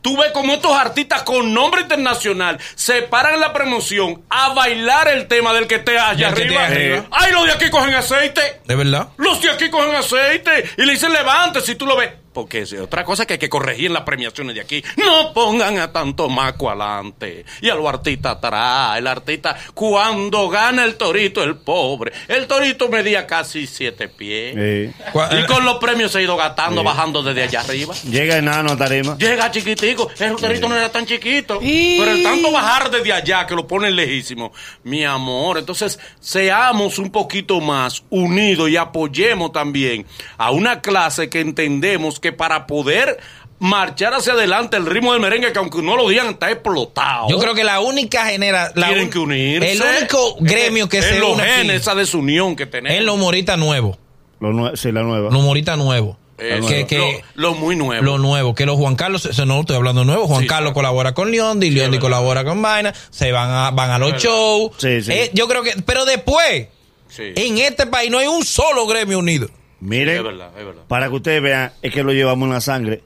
tú 0.07 0.15
ves 0.15 0.31
como 0.31 0.53
estos 0.53 0.71
artistas 0.71 1.23
con 1.23 1.53
nombre 1.53 1.81
internacional 1.81 2.57
se 2.75 3.01
paran 3.01 3.33
en 3.33 3.41
la 3.41 3.51
promoción 3.51 4.23
a 4.29 4.53
bailar 4.53 5.09
el 5.09 5.27
tema 5.27 5.51
del 5.51 5.67
que 5.67 5.75
esté 5.75 5.99
allá 5.99 6.29
arriba. 6.29 6.65
arriba. 6.65 7.05
Ay, 7.11 7.33
los 7.33 7.45
de 7.45 7.51
aquí 7.51 7.69
cogen 7.69 7.93
aceite. 7.93 8.61
¿De 8.63 8.75
verdad? 8.75 9.09
Los 9.17 9.41
de 9.41 9.51
aquí 9.51 9.69
cogen 9.69 9.93
aceite 9.93 10.63
y 10.77 10.85
le 10.85 10.93
dicen 10.93 11.11
levante 11.11 11.59
si 11.59 11.75
tú 11.75 11.85
lo 11.85 11.97
ves. 11.97 12.09
Porque 12.37 12.61
es 12.61 12.73
otra 12.73 13.03
cosa 13.03 13.25
que 13.25 13.33
hay 13.33 13.39
que 13.39 13.49
corregir 13.49 13.87
en 13.87 13.93
las 13.93 14.03
premiaciones 14.03 14.53
de 14.53 14.61
aquí. 14.61 14.83
No 14.95 15.33
pongan 15.33 15.79
a 15.79 15.91
tanto 15.91 16.29
maco 16.29 16.69
adelante 16.69 17.43
y 17.61 17.69
a 17.69 17.73
los 17.73 17.87
artistas 17.87 18.35
atrás. 18.35 18.99
El 18.99 19.07
artista, 19.07 19.57
cuando 19.73 20.47
gana 20.47 20.83
el 20.83 20.97
torito, 20.97 21.41
el 21.41 21.55
pobre. 21.55 22.11
El 22.27 22.45
torito 22.45 22.89
medía 22.89 23.25
casi 23.25 23.65
siete 23.65 24.07
pies. 24.07 24.53
Sí. 24.53 25.03
Y 25.35 25.45
con 25.47 25.65
los 25.65 25.77
premios 25.77 26.11
se 26.11 26.19
ha 26.19 26.21
ido 26.21 26.37
gastando, 26.37 26.83
bajando 26.83 27.23
desde 27.23 27.41
allá 27.41 27.61
arriba. 27.61 27.95
Llega 28.07 28.37
enano 28.37 28.73
a 28.73 28.77
tarima. 28.77 29.17
Llega 29.17 29.49
chiquitico, 29.49 30.07
el 30.19 30.35
torito 30.35 30.69
no 30.69 30.77
era 30.77 30.91
tan 30.91 31.07
chiquito. 31.07 31.57
Pero 31.59 32.11
el 32.11 32.21
tanto 32.21 32.51
bajar 32.51 32.91
desde 32.91 33.13
allá 33.13 33.47
que 33.47 33.55
lo 33.55 33.65
ponen 33.65 33.95
lejísimo. 33.95 34.53
Mi 34.83 35.03
amor, 35.03 35.57
entonces 35.57 35.97
seamos 36.19 36.99
un 36.99 37.09
poquito 37.09 37.59
más 37.61 38.03
unidos 38.11 38.69
y 38.69 38.77
apoyemos 38.77 39.51
también 39.51 40.05
a 40.37 40.51
una 40.51 40.81
clase 40.81 41.31
que 41.31 41.39
entendemos 41.39 42.19
que 42.19 42.26
para 42.33 42.67
poder 42.67 43.19
marchar 43.59 44.13
hacia 44.13 44.33
adelante 44.33 44.77
el 44.77 44.85
ritmo 44.85 45.13
del 45.13 45.21
merengue, 45.21 45.51
que 45.51 45.57
aunque 45.59 45.81
no 45.81 45.95
lo 45.97 46.07
digan, 46.09 46.27
está 46.27 46.51
explotado. 46.51 47.27
Yo 47.29 47.39
creo 47.39 47.55
que 47.55 47.63
la 47.63 47.79
única 47.79 48.25
genera... 48.27 48.71
la 48.75 48.87
tienen 48.87 49.05
un- 49.05 49.09
que 49.09 49.19
unirse. 49.19 49.71
El 49.71 49.81
único 49.81 50.35
gremio 50.39 50.87
que 50.87 50.99
Es 50.99 51.05
se 51.05 51.19
los 51.19 51.31
une 51.33 51.43
genes, 51.43 51.81
esa 51.81 51.95
desunión 51.95 52.55
que 52.55 52.65
tenemos. 52.67 52.97
es 52.99 53.03
los 53.03 53.15
humoritas 53.15 53.57
nuevos. 53.57 53.97
Lo 54.39 54.53
nue- 54.53 54.75
sí, 54.75 54.91
la 54.91 55.01
nueva. 55.01 55.31
Los 55.31 55.39
humoritas 55.41 55.77
nuevos. 55.77 56.17
Eso, 56.37 56.67
Que, 56.67 56.85
que- 56.85 57.23
lo, 57.33 57.49
lo 57.49 57.53
muy 57.55 57.75
nuevo. 57.75 58.03
lo 58.03 58.19
nuevo, 58.19 58.53
que 58.53 58.67
los 58.67 58.77
Juan 58.77 58.95
Carlos, 58.95 59.23
se- 59.23 59.45
no 59.47 59.61
estoy 59.61 59.75
hablando 59.75 60.01
de 60.01 60.05
nuevo, 60.05 60.27
Juan 60.27 60.41
Sí, 60.41 60.47
Carlos 60.47 60.65
claro. 60.73 60.73
colabora 60.75 61.13
con 61.15 61.31
Leondi, 61.31 61.71
Leondi 61.71 61.97
colabora 61.97 62.43
con 62.43 62.61
Vaina, 62.61 62.93
se 63.09 63.31
van 63.31 63.49
a, 63.49 63.71
van 63.71 63.89
a 63.89 63.97
los 63.97 64.21
shows. 64.21 64.73
Sí, 64.77 65.01
sí. 65.01 65.11
Eh, 65.11 65.31
yo 65.33 65.47
creo 65.47 65.63
que, 65.63 65.73
pero 65.83 66.05
después, 66.05 66.67
Sí. 67.09 67.33
en 67.35 67.57
este 67.57 67.87
país 67.87 68.11
no 68.11 68.19
hay 68.19 68.27
un 68.27 68.45
solo 68.45 68.85
gremio 68.85 69.17
unido. 69.17 69.49
Miren, 69.79 70.17
Es 70.17 70.23
verdad, 70.23 70.49
es 70.57 70.65
verdad. 70.65 70.81
para 70.87 71.09
que 71.09 71.15
ustedes 71.15 71.41
vean, 71.41 71.71
es 71.81 71.93
que 71.93 72.03
lo 72.03 72.11
llevamos 72.13 72.47
en 72.47 72.53
la 72.53 72.61
sangre. 72.61 73.03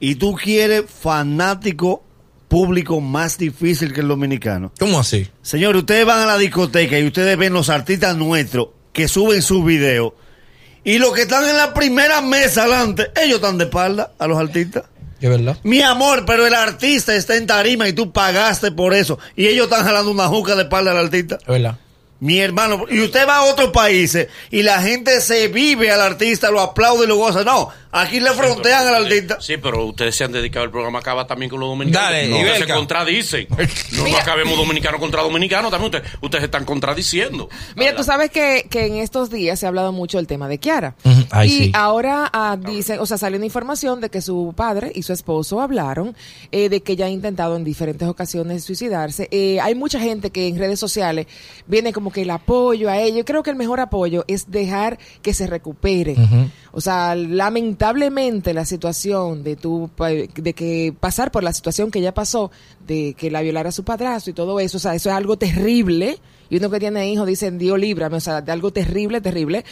Y 0.00 0.14
tú 0.16 0.34
quieres 0.34 0.84
fanático 0.88 2.02
público 2.48 3.00
más 3.00 3.38
difícil 3.38 3.92
que 3.92 4.00
el 4.00 4.08
dominicano. 4.08 4.72
¿Cómo 4.78 4.98
así? 4.98 5.28
Señores, 5.42 5.80
ustedes 5.80 6.04
van 6.04 6.18
a 6.20 6.26
la 6.26 6.38
discoteca 6.38 6.98
y 6.98 7.06
ustedes 7.06 7.36
ven 7.38 7.52
los 7.52 7.68
artistas 7.68 8.16
nuestros 8.16 8.68
que 8.92 9.06
suben 9.08 9.40
sus 9.42 9.64
videos. 9.64 10.14
Y 10.82 10.98
los 10.98 11.12
que 11.12 11.22
están 11.22 11.48
en 11.48 11.56
la 11.56 11.74
primera 11.74 12.22
mesa 12.22 12.62
adelante, 12.62 13.10
ellos 13.22 13.36
están 13.36 13.58
de 13.58 13.64
espalda 13.64 14.12
a 14.18 14.26
los 14.26 14.38
artistas. 14.38 14.84
¿De 15.20 15.28
verdad? 15.28 15.58
Mi 15.62 15.82
amor, 15.82 16.24
pero 16.26 16.46
el 16.46 16.54
artista 16.54 17.14
está 17.14 17.36
en 17.36 17.46
tarima 17.46 17.86
y 17.86 17.92
tú 17.92 18.10
pagaste 18.10 18.72
por 18.72 18.94
eso. 18.94 19.18
Y 19.36 19.46
ellos 19.46 19.64
están 19.66 19.84
jalando 19.84 20.10
una 20.10 20.26
juca 20.28 20.56
de 20.56 20.62
espalda 20.62 20.92
al 20.92 20.96
artista. 20.96 21.36
¿De 21.46 21.52
verdad? 21.52 21.78
Mi 22.20 22.38
hermano, 22.38 22.84
y 22.90 23.00
usted 23.00 23.26
va 23.26 23.38
a 23.38 23.42
otros 23.44 23.70
países 23.70 24.28
y 24.50 24.62
la 24.62 24.82
gente 24.82 25.22
se 25.22 25.48
vive 25.48 25.90
al 25.90 26.02
artista, 26.02 26.50
lo 26.50 26.60
aplaude 26.60 27.04
y 27.04 27.08
lo 27.08 27.16
goza. 27.16 27.44
No, 27.44 27.70
aquí 27.92 28.20
le 28.20 28.30
frontean 28.32 28.86
al 28.86 29.06
artista. 29.06 29.40
Sí, 29.40 29.56
pero 29.56 29.86
ustedes 29.86 30.14
se 30.14 30.24
han 30.24 30.32
dedicado 30.32 30.66
el 30.66 30.70
programa 30.70 30.98
acaba 30.98 31.26
también 31.26 31.48
con 31.48 31.60
los 31.60 31.70
dominicanos. 31.70 32.10
Dale, 32.10 32.28
no, 32.28 32.54
se 32.54 32.72
contradicen. 32.72 33.48
No, 33.92 34.06
no 34.06 34.16
acabemos 34.18 34.56
dominicano 34.56 34.98
contra 34.98 35.22
dominicano 35.22 35.70
también. 35.70 35.94
Ustedes, 35.94 36.14
ustedes 36.20 36.42
se 36.42 36.44
están 36.46 36.64
contradiciendo. 36.64 37.48
Mira, 37.74 37.94
tú 37.94 38.04
sabes 38.04 38.30
que, 38.30 38.66
que 38.70 38.86
en 38.86 38.96
estos 38.96 39.30
días 39.30 39.58
se 39.58 39.66
ha 39.66 39.68
hablado 39.68 39.92
mucho 39.92 40.18
del 40.18 40.26
tema 40.26 40.48
de 40.48 40.58
Kiara. 40.58 40.94
Ay, 41.30 41.48
y 41.48 41.50
sí. 41.50 41.72
ahora 41.74 42.30
ah, 42.32 42.56
dicen, 42.58 43.00
o 43.00 43.06
sea, 43.06 43.18
sale 43.18 43.36
una 43.36 43.46
información 43.46 44.00
de 44.00 44.10
que 44.10 44.20
su 44.20 44.54
padre 44.56 44.92
y 44.94 45.02
su 45.02 45.12
esposo 45.12 45.60
hablaron 45.60 46.14
eh, 46.52 46.68
de 46.68 46.82
que 46.82 46.92
ella 46.92 47.06
ha 47.06 47.10
intentado 47.10 47.56
en 47.56 47.64
diferentes 47.64 48.06
ocasiones 48.06 48.64
suicidarse. 48.64 49.28
Eh, 49.30 49.60
hay 49.60 49.74
mucha 49.74 49.98
gente 49.98 50.30
que 50.30 50.46
en 50.46 50.58
redes 50.58 50.78
sociales 50.78 51.26
viene 51.66 51.92
como 51.92 52.09
que 52.10 52.22
el 52.22 52.30
apoyo 52.30 52.88
a 52.88 52.98
ella. 52.98 53.18
Yo 53.18 53.24
creo 53.24 53.42
que 53.42 53.50
el 53.50 53.56
mejor 53.56 53.80
apoyo 53.80 54.24
es 54.28 54.50
dejar 54.50 54.98
que 55.22 55.34
se 55.34 55.46
recupere. 55.46 56.16
O 56.72 56.80
sea, 56.80 57.14
lamentablemente 57.14 58.54
la 58.54 58.64
situación 58.64 59.42
de 59.42 59.56
tu, 59.56 59.90
de 59.98 60.52
que 60.54 60.94
pasar 60.98 61.30
por 61.30 61.42
la 61.42 61.52
situación 61.52 61.90
que 61.90 61.98
ella 61.98 62.14
pasó, 62.14 62.50
de 62.86 63.14
que 63.16 63.30
la 63.30 63.42
violara 63.42 63.72
su 63.72 63.84
padrastro 63.84 64.30
y 64.30 64.34
todo 64.34 64.60
eso, 64.60 64.76
o 64.76 64.80
sea, 64.80 64.94
eso 64.94 65.10
es 65.10 65.14
algo 65.14 65.36
terrible. 65.36 66.18
Y 66.50 66.56
uno 66.56 66.68
que 66.68 66.80
tiene 66.80 67.10
hijos 67.10 67.26
dice, 67.26 67.50
Dios 67.52 67.78
líbrame, 67.78 68.16
o 68.16 68.20
sea, 68.20 68.40
de 68.40 68.52
algo 68.52 68.72
terrible, 68.72 69.20
terrible. 69.20 69.64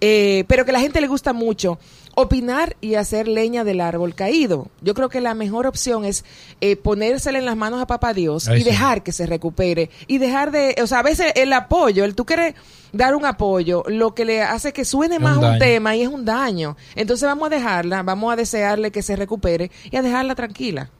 Eh, 0.00 0.44
pero 0.48 0.64
que 0.64 0.72
a 0.72 0.74
la 0.74 0.80
gente 0.80 1.00
le 1.00 1.06
gusta 1.06 1.32
mucho 1.32 1.78
opinar 2.16 2.76
y 2.80 2.94
hacer 2.94 3.28
leña 3.28 3.64
del 3.64 3.80
árbol 3.80 4.14
caído. 4.14 4.68
Yo 4.80 4.94
creo 4.94 5.08
que 5.08 5.20
la 5.20 5.34
mejor 5.34 5.66
opción 5.66 6.04
es 6.04 6.24
eh, 6.60 6.76
ponérsela 6.76 7.38
en 7.38 7.44
las 7.44 7.56
manos 7.56 7.80
a 7.80 7.86
papá 7.86 8.14
Dios 8.14 8.48
y 8.48 8.58
sí. 8.58 8.64
dejar 8.64 9.02
que 9.02 9.12
se 9.12 9.26
recupere 9.26 9.90
y 10.06 10.18
dejar 10.18 10.50
de, 10.50 10.76
o 10.82 10.86
sea, 10.86 11.00
a 11.00 11.02
veces 11.02 11.32
el 11.34 11.52
apoyo, 11.52 12.04
el 12.04 12.14
tú 12.14 12.24
quieres 12.24 12.54
dar 12.92 13.14
un 13.14 13.26
apoyo, 13.26 13.82
lo 13.88 14.14
que 14.14 14.24
le 14.24 14.42
hace 14.42 14.72
que 14.72 14.84
suene 14.84 15.16
Es 15.16 15.20
más 15.20 15.36
un 15.36 15.58
tema 15.58 15.96
y 15.96 16.02
es 16.02 16.08
un 16.08 16.24
daño. 16.24 16.76
Entonces 16.94 17.26
vamos 17.26 17.46
a 17.46 17.50
dejarla, 17.50 18.02
vamos 18.02 18.32
a 18.32 18.36
desearle 18.36 18.90
que 18.90 19.02
se 19.02 19.16
recupere 19.16 19.70
y 19.90 19.96
a 19.96 20.02
dejarla 20.02 20.34
tranquila. 20.34 20.90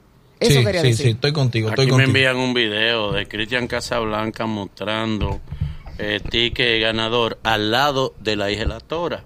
Eso 0.45 0.59
sí, 0.61 0.65
quería 0.65 0.81
sí, 0.83 0.87
decir. 0.89 1.07
sí, 1.07 1.13
estoy 1.13 1.33
contigo, 1.33 1.69
estoy 1.71 1.85
Aquí 1.87 1.93
me 1.93 2.05
contigo. 2.05 2.19
envían 2.29 2.37
un 2.37 2.55
video 2.55 3.13
de 3.13 3.27
Cristian 3.27 3.67
Casablanca 3.67 4.47
mostrando 4.47 5.41
eh, 5.99 6.21
ticket 6.29 6.81
ganador 6.83 7.39
al 7.43 7.71
lado 7.71 8.15
de 8.21 8.37
la 8.37 8.51
hija 8.51 8.63
de 8.63 8.69
la 8.69 8.81
tora. 8.81 9.25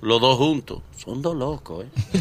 Los 0.00 0.20
dos 0.20 0.36
juntos. 0.38 0.80
Son 0.96 1.20
dos 1.22 1.34
locos, 1.36 1.84
¿eh? 1.84 1.88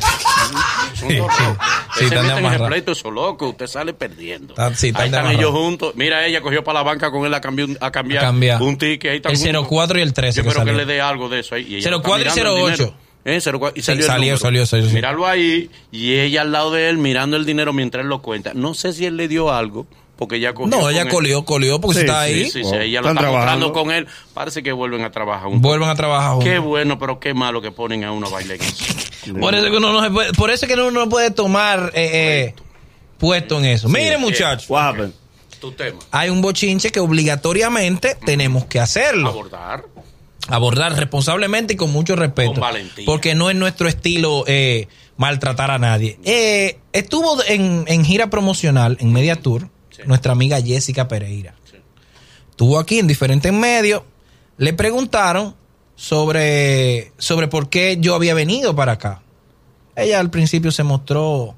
Son 0.96 1.10
dos 1.10 1.17
locos. 1.39 1.58
Sí, 1.98 2.06
están 2.06 2.25
meten 2.27 2.46
en 2.46 2.53
el 2.53 2.63
pleito, 2.67 2.91
esos 2.91 3.13
locos. 3.13 3.50
Usted 3.51 3.67
sale 3.67 3.94
perdiendo. 3.94 4.53
Están- 4.53 4.75
sí, 4.75 4.88
están 4.88 5.01
Ahí 5.03 5.10
están 5.10 5.32
ellos 5.32 5.51
juntos. 5.51 5.94
Mira, 5.96 6.25
ella 6.25 6.41
cogió 6.41 6.63
para 6.63 6.79
la 6.79 6.84
banca 6.84 7.12
con 7.12 7.25
él 7.25 7.34
a 7.34 7.41
cambiar, 7.41 7.70
un- 7.70 7.77
a 7.79 7.91
cambiar, 7.91 8.25
A 8.25 8.32
un 8.32 8.77
ticket. 8.77 9.25
Ahí 9.27 9.34
El 9.36 9.38
juntos. 9.53 9.67
04 9.70 10.00
y 10.00 10.01
el 10.01 10.13
13 10.13 10.38
Yo 10.38 10.44
que 10.44 10.50
espero 10.50 10.65
que 10.65 10.72
salió. 10.72 10.86
le 10.86 10.91
dé 10.94 11.01
algo 11.01 11.29
de 11.29 11.39
eso 11.39 11.56
ahí. 11.56 11.65
Y 11.70 11.75
ella 11.77 11.91
04 12.01 12.17
y 12.24 12.27
está 12.27 12.36
mirando 12.41 12.67
el 12.67 12.74
08. 12.74 12.96
¿Eh? 13.27 13.39
04 13.41 13.74
y 13.75 13.81
Sí, 13.81 13.86
salió, 13.86 14.03
el 14.03 14.07
salió, 14.07 14.38
salió, 14.38 14.65
salió. 14.65 14.89
Míralo 14.89 15.27
ahí 15.27 15.69
y 15.91 16.15
ella 16.15 16.41
al 16.41 16.51
lado 16.53 16.72
de 16.72 16.89
él 16.89 16.98
mirando 16.98 17.36
el 17.36 17.46
dinero 17.46 17.74
mientras 17.74 18.03
él 18.03 18.10
lo 18.10 18.22
cuenta. 18.22 18.53
No 18.53 18.74
sé 18.74 18.93
si 18.93 19.05
él 19.05 19.17
le 19.17 19.27
dio 19.27 19.51
algo 19.51 19.86
porque 20.15 20.38
ella 20.38 20.53
cogió. 20.53 20.75
No, 20.75 20.89
ella 20.89 21.01
él. 21.01 21.10
colió, 21.10 21.43
colió 21.43 21.81
porque 21.81 22.00
Sí, 22.00 22.05
está 22.05 22.22
ahí. 22.22 22.46
Sí, 22.46 22.51
sí, 22.51 22.63
sí, 22.63 22.75
ella 22.75 23.01
lo 23.01 23.10
está 23.10 23.19
trabajando. 23.19 23.74
con 23.74 23.91
él. 23.91 24.07
Parece 24.34 24.63
que 24.63 24.72
vuelven 24.72 25.03
a 25.03 25.12
trabajar. 25.12 25.50
Vuelven 25.51 25.89
a 25.89 25.96
trabajar 25.96 26.31
juntos. 26.36 26.50
Qué 26.50 26.57
bueno, 26.60 26.98
pero 26.98 27.19
qué 27.19 27.34
malo 27.34 27.62
que 27.62 27.72
ponen 27.72 28.05
a 28.05 28.13
uno 28.13 28.27
a 28.27 28.29
bailar. 28.29 28.57
Por 29.39 29.53
eso 29.53 29.65
que 29.69 29.77
uno 29.77 29.91
no 29.91 30.01
se 30.01 30.10
puede, 30.10 30.31
por 30.31 30.50
eso 30.50 30.65
que 30.65 30.74
uno 30.75 30.89
no 30.91 31.10
puede 31.10 31.29
tomar 31.31 31.91
eh, 31.93 32.53
eh, 32.55 32.62
puesto 33.17 33.60
en 33.60 33.65
eso. 33.65 33.89
Miren, 33.89 34.22
muchachos? 34.22 34.67
Tu 35.60 35.72
tema. 35.72 35.98
hay 36.12 36.29
un 36.29 36.39
bochinche 36.41 36.91
que 36.91 37.00
obligatoriamente 37.00 38.15
tenemos 38.24 38.65
que 38.65 38.79
hacerlo. 38.79 39.29
Abordar. 39.29 39.84
Abordar 40.48 40.96
responsablemente 40.96 41.74
y 41.74 41.77
con 41.77 41.92
mucho 41.92 42.16
respeto. 42.16 42.60
Con. 42.62 43.06
Porque 43.06 43.36
no 43.36 43.50
es 43.50 43.56
nuestro 43.56 43.88
estilo 43.88 44.44
eh, 44.48 44.88
maltratar 45.18 45.72
a 45.72 45.77
nadie. 45.80 46.20
Eh, 46.24 46.80
estuvo 46.94 47.44
en, 47.48 47.86
en 47.88 48.06
gira 48.06 48.30
promocional 48.30 48.98
en 49.00 49.12
Media 49.13 49.36
Tour 49.36 49.70
Sí. 49.89 50.04
nuestra 50.06 50.32
amiga 50.32 50.62
Jessica 50.62 51.08
Pereira. 51.08 51.56
Sí. 51.72 51.77
Estuvo 52.51 52.77
aquí 52.77 53.00
en 53.00 53.08
diferentes 53.08 53.51
medios. 53.51 54.04
Le 54.58 54.74
preguntaron 54.74 55.56
sobre, 55.96 57.12
sobre 57.18 57.48
por 57.48 57.70
qué 57.70 57.98
yo 58.00 58.13
había 58.13 58.36
venido 58.36 58.75
para 58.75 58.92
acá. 58.94 59.24
Ella 59.96 60.20
al 60.20 60.30
principio 60.30 60.72
se 60.72 60.84
mostró, 60.84 61.56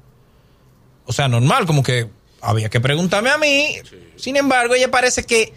o 1.04 1.12
sea, 1.12 1.28
normal, 1.28 1.66
como 1.66 1.82
que 1.82 2.08
había 2.40 2.70
que 2.70 2.80
preguntarme 2.80 3.28
a 3.28 3.36
mí. 3.36 3.76
Sin 4.16 4.36
embargo, 4.36 4.74
ella 4.74 4.90
parece 4.90 5.24
que, 5.24 5.52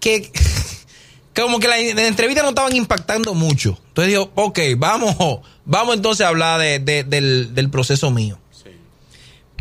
que 0.00 0.32
como 1.44 1.60
que 1.60 1.68
la, 1.68 1.76
la 1.76 2.06
entrevista 2.06 2.42
no 2.42 2.50
estaban 2.50 2.74
impactando 2.74 3.34
mucho. 3.34 3.78
Entonces 3.88 4.12
dijo, 4.12 4.30
ok, 4.34 4.58
vamos, 4.76 5.16
vamos 5.64 5.96
entonces 5.96 6.24
a 6.24 6.28
hablar 6.28 6.60
de- 6.60 6.78
de- 6.78 7.04
del, 7.04 7.54
del 7.54 7.70
proceso 7.70 8.10
mío. 8.10 8.38
Sí. 8.50 8.70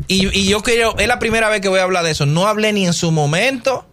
Y, 0.08 0.40
y 0.40 0.46
yo 0.48 0.62
creo, 0.64 0.96
es 0.98 1.08
la 1.08 1.20
primera 1.20 1.50
vez 1.50 1.62
que 1.62 1.68
voy 1.70 1.80
a 1.80 1.84
hablar 1.84 2.04
de 2.04 2.12
eso. 2.12 2.26
No 2.26 2.48
hablé 2.48 2.74
ni 2.74 2.86
en 2.86 2.94
su 2.94 3.12
momento, 3.12 3.86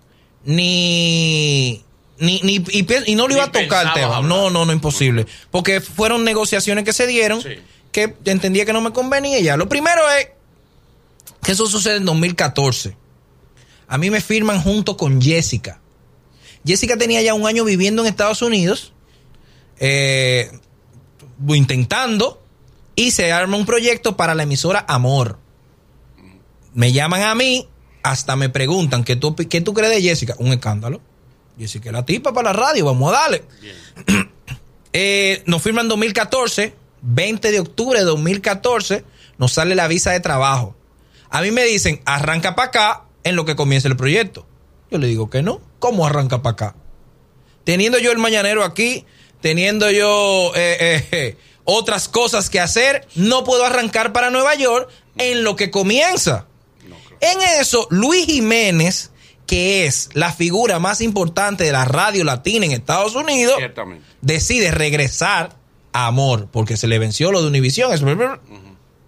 ni. 0.45 1.83
Ni, 2.19 2.41
ni- 2.43 2.65
y, 2.71 3.15
no 3.17 3.23
lo 3.25 3.29
Ni 3.29 3.35
iba 3.35 3.45
a 3.45 3.51
tocar 3.53 3.87
el 3.89 3.93
tema. 3.93 4.21
No, 4.23 4.49
no, 4.49 4.65
no, 4.65 4.73
imposible. 4.73 5.27
Porque 5.51 5.81
fueron 5.81 6.23
negociaciones 6.25 6.85
que 6.85 6.93
se 6.93 7.07
dieron 7.09 7.43
Sí. 7.43 7.49
que 7.91 8.15
entendía 8.27 8.65
que 8.65 8.73
no 8.73 8.81
me 8.81 8.93
convenía 8.93 9.41
ya. 9.41 9.57
Lo 9.57 9.69
primero 9.69 10.01
es 10.19 10.29
que 11.43 11.53
eso 11.53 11.67
sucede 11.67 11.97
en 11.97 12.05
2014. 12.05 12.97
A 13.89 13.99
mí 13.99 14.11
me 14.11 14.21
firman 14.21 14.63
junto 14.63 14.97
con 14.97 15.21
Jessica. 15.21 15.81
Jessica 16.67 16.97
tenía 16.97 17.23
ya 17.23 17.35
un 17.35 17.47
año 17.47 17.65
viviendo 17.65 18.03
en 18.03 18.09
Estados 18.09 18.43
Unidos, 18.43 18.93
eh, 19.79 20.51
intentando, 21.49 22.43
y 22.97 23.11
se 23.11 23.33
arma 23.33 23.57
un 23.57 23.67
proyecto 23.67 24.17
para 24.17 24.35
la 24.35 24.45
emisora 24.45 24.85
Amor. 24.89 25.39
Me 26.73 26.93
llaman 26.93 27.23
a 27.23 27.35
mí, 27.35 27.69
hasta 28.03 28.37
me 28.37 28.49
preguntan, 28.49 29.05
¿qué 29.05 29.17
tú, 29.17 29.35
qué 29.37 29.61
tú 29.61 29.75
crees 29.75 29.95
de 29.95 30.03
Jessica? 30.03 30.35
Un 30.39 30.53
escándalo. 30.53 31.01
Jessica 31.59 31.91
es 31.91 31.93
la 31.93 32.05
tipa 32.05 32.33
para 32.33 32.53
la 32.53 32.59
radio, 32.59 32.87
vamos 32.87 33.13
a 33.13 33.21
darle. 33.21 33.45
Eh, 34.97 35.43
nos 35.47 35.61
firman 35.61 35.87
en 35.87 35.89
2014, 35.89 36.73
20 37.03 37.51
de 37.51 37.59
octubre 37.59 37.99
de 37.99 38.05
2014, 38.05 39.05
nos 39.39 39.51
sale 39.51 39.75
la 39.75 39.89
visa 39.89 40.13
de 40.13 40.21
trabajo. 40.21 40.77
A 41.31 41.43
mí 41.43 41.51
me 41.51 41.65
dicen, 41.65 42.01
arranca 42.05 42.55
para 42.55 42.69
acá 42.69 43.05
en 43.25 43.35
lo 43.35 43.45
que 43.45 43.57
comience 43.57 43.89
el 43.89 43.97
proyecto. 43.97 44.47
Yo 44.95 44.99
le 45.01 45.09
digo 45.09 45.29
que 45.29 45.43
no. 45.43 45.61
¿Cómo 45.81 46.07
arranca 46.07 46.41
para 46.41 46.53
acá? 46.53 46.77
Teniendo 47.65 47.99
yo 47.99 48.13
el 48.13 48.19
mañanero 48.19 48.63
aquí, 48.63 49.05
teniendo 49.41 49.91
yo 49.91 50.53
eh, 50.55 51.05
eh, 51.11 51.37
otras 51.65 52.07
cosas 52.09 52.49
que 52.49 52.61
hacer, 52.61 53.09
no 53.17 53.43
puedo 53.43 53.65
arrancar 53.65 54.13
para 54.13 54.31
Nueva 54.31 54.55
York 54.55 54.89
en 55.19 55.43
lo 55.43 55.57
que 55.57 55.73
comienza. 55.73 56.47
En 57.21 57.41
eso, 57.61 57.89
Luis 57.91 58.27
Jiménez, 58.27 59.11
que 59.49 59.85
es 59.87 60.11
la 60.13 60.33
figura 60.33 60.79
más 60.79 61.01
importante 61.01 61.65
de 61.65 61.73
la 61.73 61.85
radio 61.85 62.23
latina 62.23 62.65
en 62.67 62.71
Estados 62.73 63.17
Unidos, 63.17 63.57
decide 64.21 64.71
regresar 64.71 65.57
a 65.93 66.07
Amor, 66.07 66.47
porque 66.53 66.77
se 66.77 66.87
le 66.87 67.01
venció 67.01 67.33
lo 67.33 67.43
de 67.43 67.49
Univisión. 67.49 67.91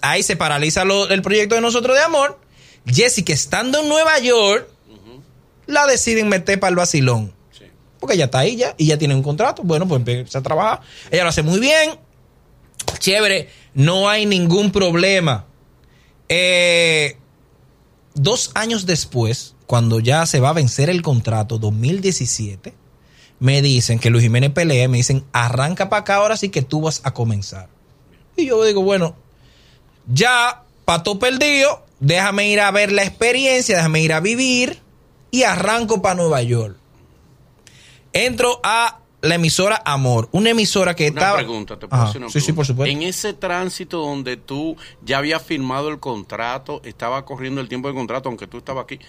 Ahí 0.00 0.24
se 0.24 0.34
paraliza 0.34 0.84
lo- 0.84 1.08
el 1.10 1.22
proyecto 1.22 1.54
de 1.54 1.60
nosotros 1.60 1.96
de 1.96 2.02
Amor. 2.02 2.40
Jessica, 2.86 3.32
estando 3.32 3.80
en 3.80 3.88
Nueva 3.88 4.18
York, 4.18 4.68
la 5.66 5.86
deciden 5.86 6.28
meter 6.28 6.58
para 6.60 6.70
el 6.70 6.76
vacilón. 6.76 7.32
Sí. 7.56 7.64
Porque 8.00 8.14
ella 8.14 8.26
está 8.26 8.40
ahí 8.40 8.56
ya 8.56 8.74
y 8.78 8.86
ya 8.86 8.98
tiene 8.98 9.14
un 9.14 9.22
contrato. 9.22 9.62
Bueno, 9.62 9.86
pues 9.86 9.98
empieza 9.98 10.38
a 10.38 10.42
trabajar. 10.42 10.80
Ella 11.10 11.24
lo 11.24 11.28
hace 11.30 11.42
muy 11.42 11.60
bien. 11.60 11.98
Chévere. 12.98 13.48
No 13.74 14.08
hay 14.08 14.26
ningún 14.26 14.72
problema. 14.72 15.46
Eh, 16.28 17.18
dos 18.14 18.50
años 18.54 18.86
después, 18.86 19.54
cuando 19.66 20.00
ya 20.00 20.26
se 20.26 20.40
va 20.40 20.50
a 20.50 20.54
vencer 20.54 20.90
el 20.90 21.02
contrato, 21.02 21.58
2017, 21.58 22.74
me 23.38 23.62
dicen 23.62 23.98
que 23.98 24.10
Luis 24.10 24.24
Jiménez 24.24 24.50
pelea, 24.50 24.88
me 24.88 24.96
dicen, 24.96 25.24
arranca 25.32 25.88
para 25.88 26.00
acá 26.00 26.16
ahora 26.16 26.36
sí 26.36 26.48
que 26.48 26.62
tú 26.62 26.80
vas 26.80 27.00
a 27.04 27.12
comenzar. 27.12 27.68
Y 28.36 28.46
yo 28.46 28.64
digo, 28.64 28.82
bueno, 28.82 29.14
ya, 30.06 30.64
pato 30.84 31.18
perdido, 31.18 31.84
déjame 32.00 32.48
ir 32.48 32.60
a 32.60 32.70
ver 32.70 32.92
la 32.92 33.02
experiencia, 33.02 33.76
déjame 33.76 34.00
ir 34.00 34.12
a 34.12 34.20
vivir 34.20 34.85
y 35.30 35.42
arranco 35.42 36.00
para 36.02 36.14
Nueva 36.16 36.42
York. 36.42 36.76
Entro 38.12 38.60
a 38.62 39.00
la 39.22 39.34
emisora 39.34 39.82
Amor, 39.84 40.28
una 40.32 40.50
emisora 40.50 40.94
que 40.94 41.10
Una 41.10 41.20
estaba... 41.20 41.36
pregunta, 41.38 41.78
te 41.78 41.88
puedo 41.88 42.00
Ajá, 42.02 42.10
hacer 42.10 42.22
una 42.22 42.30
Sí, 42.30 42.40
sí, 42.40 42.46
pregunta? 42.46 42.56
por 42.56 42.66
supuesto. 42.66 42.92
En 42.92 43.02
ese 43.02 43.32
tránsito 43.34 43.98
donde 44.00 44.36
tú 44.36 44.76
ya 45.04 45.18
habías 45.18 45.42
firmado 45.42 45.88
el 45.88 45.98
contrato, 45.98 46.80
estaba 46.84 47.24
corriendo 47.24 47.60
el 47.60 47.68
tiempo 47.68 47.88
del 47.88 47.96
contrato, 47.96 48.28
aunque 48.28 48.46
tú 48.46 48.58
estabas 48.58 48.84
aquí, 48.84 49.00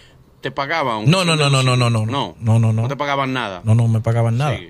¿te 0.42 0.50
pagaban? 0.52 1.10
No, 1.10 1.24
no, 1.24 1.36
no, 1.36 1.50
no, 1.50 1.62
no, 1.62 1.76
no, 1.76 1.90
no. 1.90 2.06
No, 2.06 2.36
No, 2.40 2.60
no, 2.60 2.74
no. 2.74 2.88
Te 2.88 2.96
pagaban 2.96 3.32
nada. 3.34 3.62
No, 3.64 3.76
no 3.76 3.88
me 3.88 4.02
pagaban 4.02 4.38
nada. 4.38 4.58
Sí. 4.58 4.70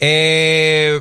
Eh, 0.00 1.00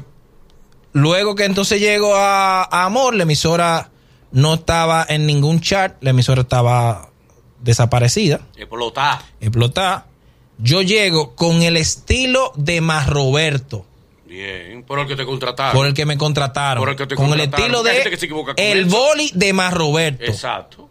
luego 0.93 1.35
que 1.35 1.45
entonces 1.45 1.79
llego 1.81 2.15
a, 2.15 2.63
a 2.63 2.85
Amor, 2.85 3.15
la 3.15 3.23
emisora 3.23 3.91
no 4.31 4.53
estaba 4.55 5.05
en 5.09 5.25
ningún 5.25 5.59
chart, 5.59 5.97
la 6.01 6.11
emisora 6.11 6.41
estaba 6.41 7.09
desaparecida, 7.63 8.41
Explotar. 8.55 9.21
explotada. 9.41 10.05
Yo 10.59 10.81
llego 10.83 11.35
con 11.35 11.63
el 11.63 11.77
estilo 11.77 12.51
de 12.55 12.79
Más 12.81 13.07
Roberto, 13.07 13.85
Bien. 14.27 14.83
Por 14.83 14.97
el 14.99 15.07
que 15.07 15.15
te 15.15 15.25
contrataron. 15.25 15.73
por 15.75 15.85
el 15.85 15.93
que 15.93 16.05
me 16.07 16.17
contrataron. 16.17 16.81
Por 16.81 16.89
el 16.89 16.95
que 16.95 17.05
te 17.07 17.15
con 17.15 17.31
el 17.33 17.39
estilo 17.41 17.83
de 17.83 17.91
con 18.29 18.55
el 18.57 18.87
eso. 18.87 18.97
boli 18.97 19.31
de 19.35 19.53
Más 19.53 19.73
Roberto. 19.73 20.23
Exacto. 20.25 20.89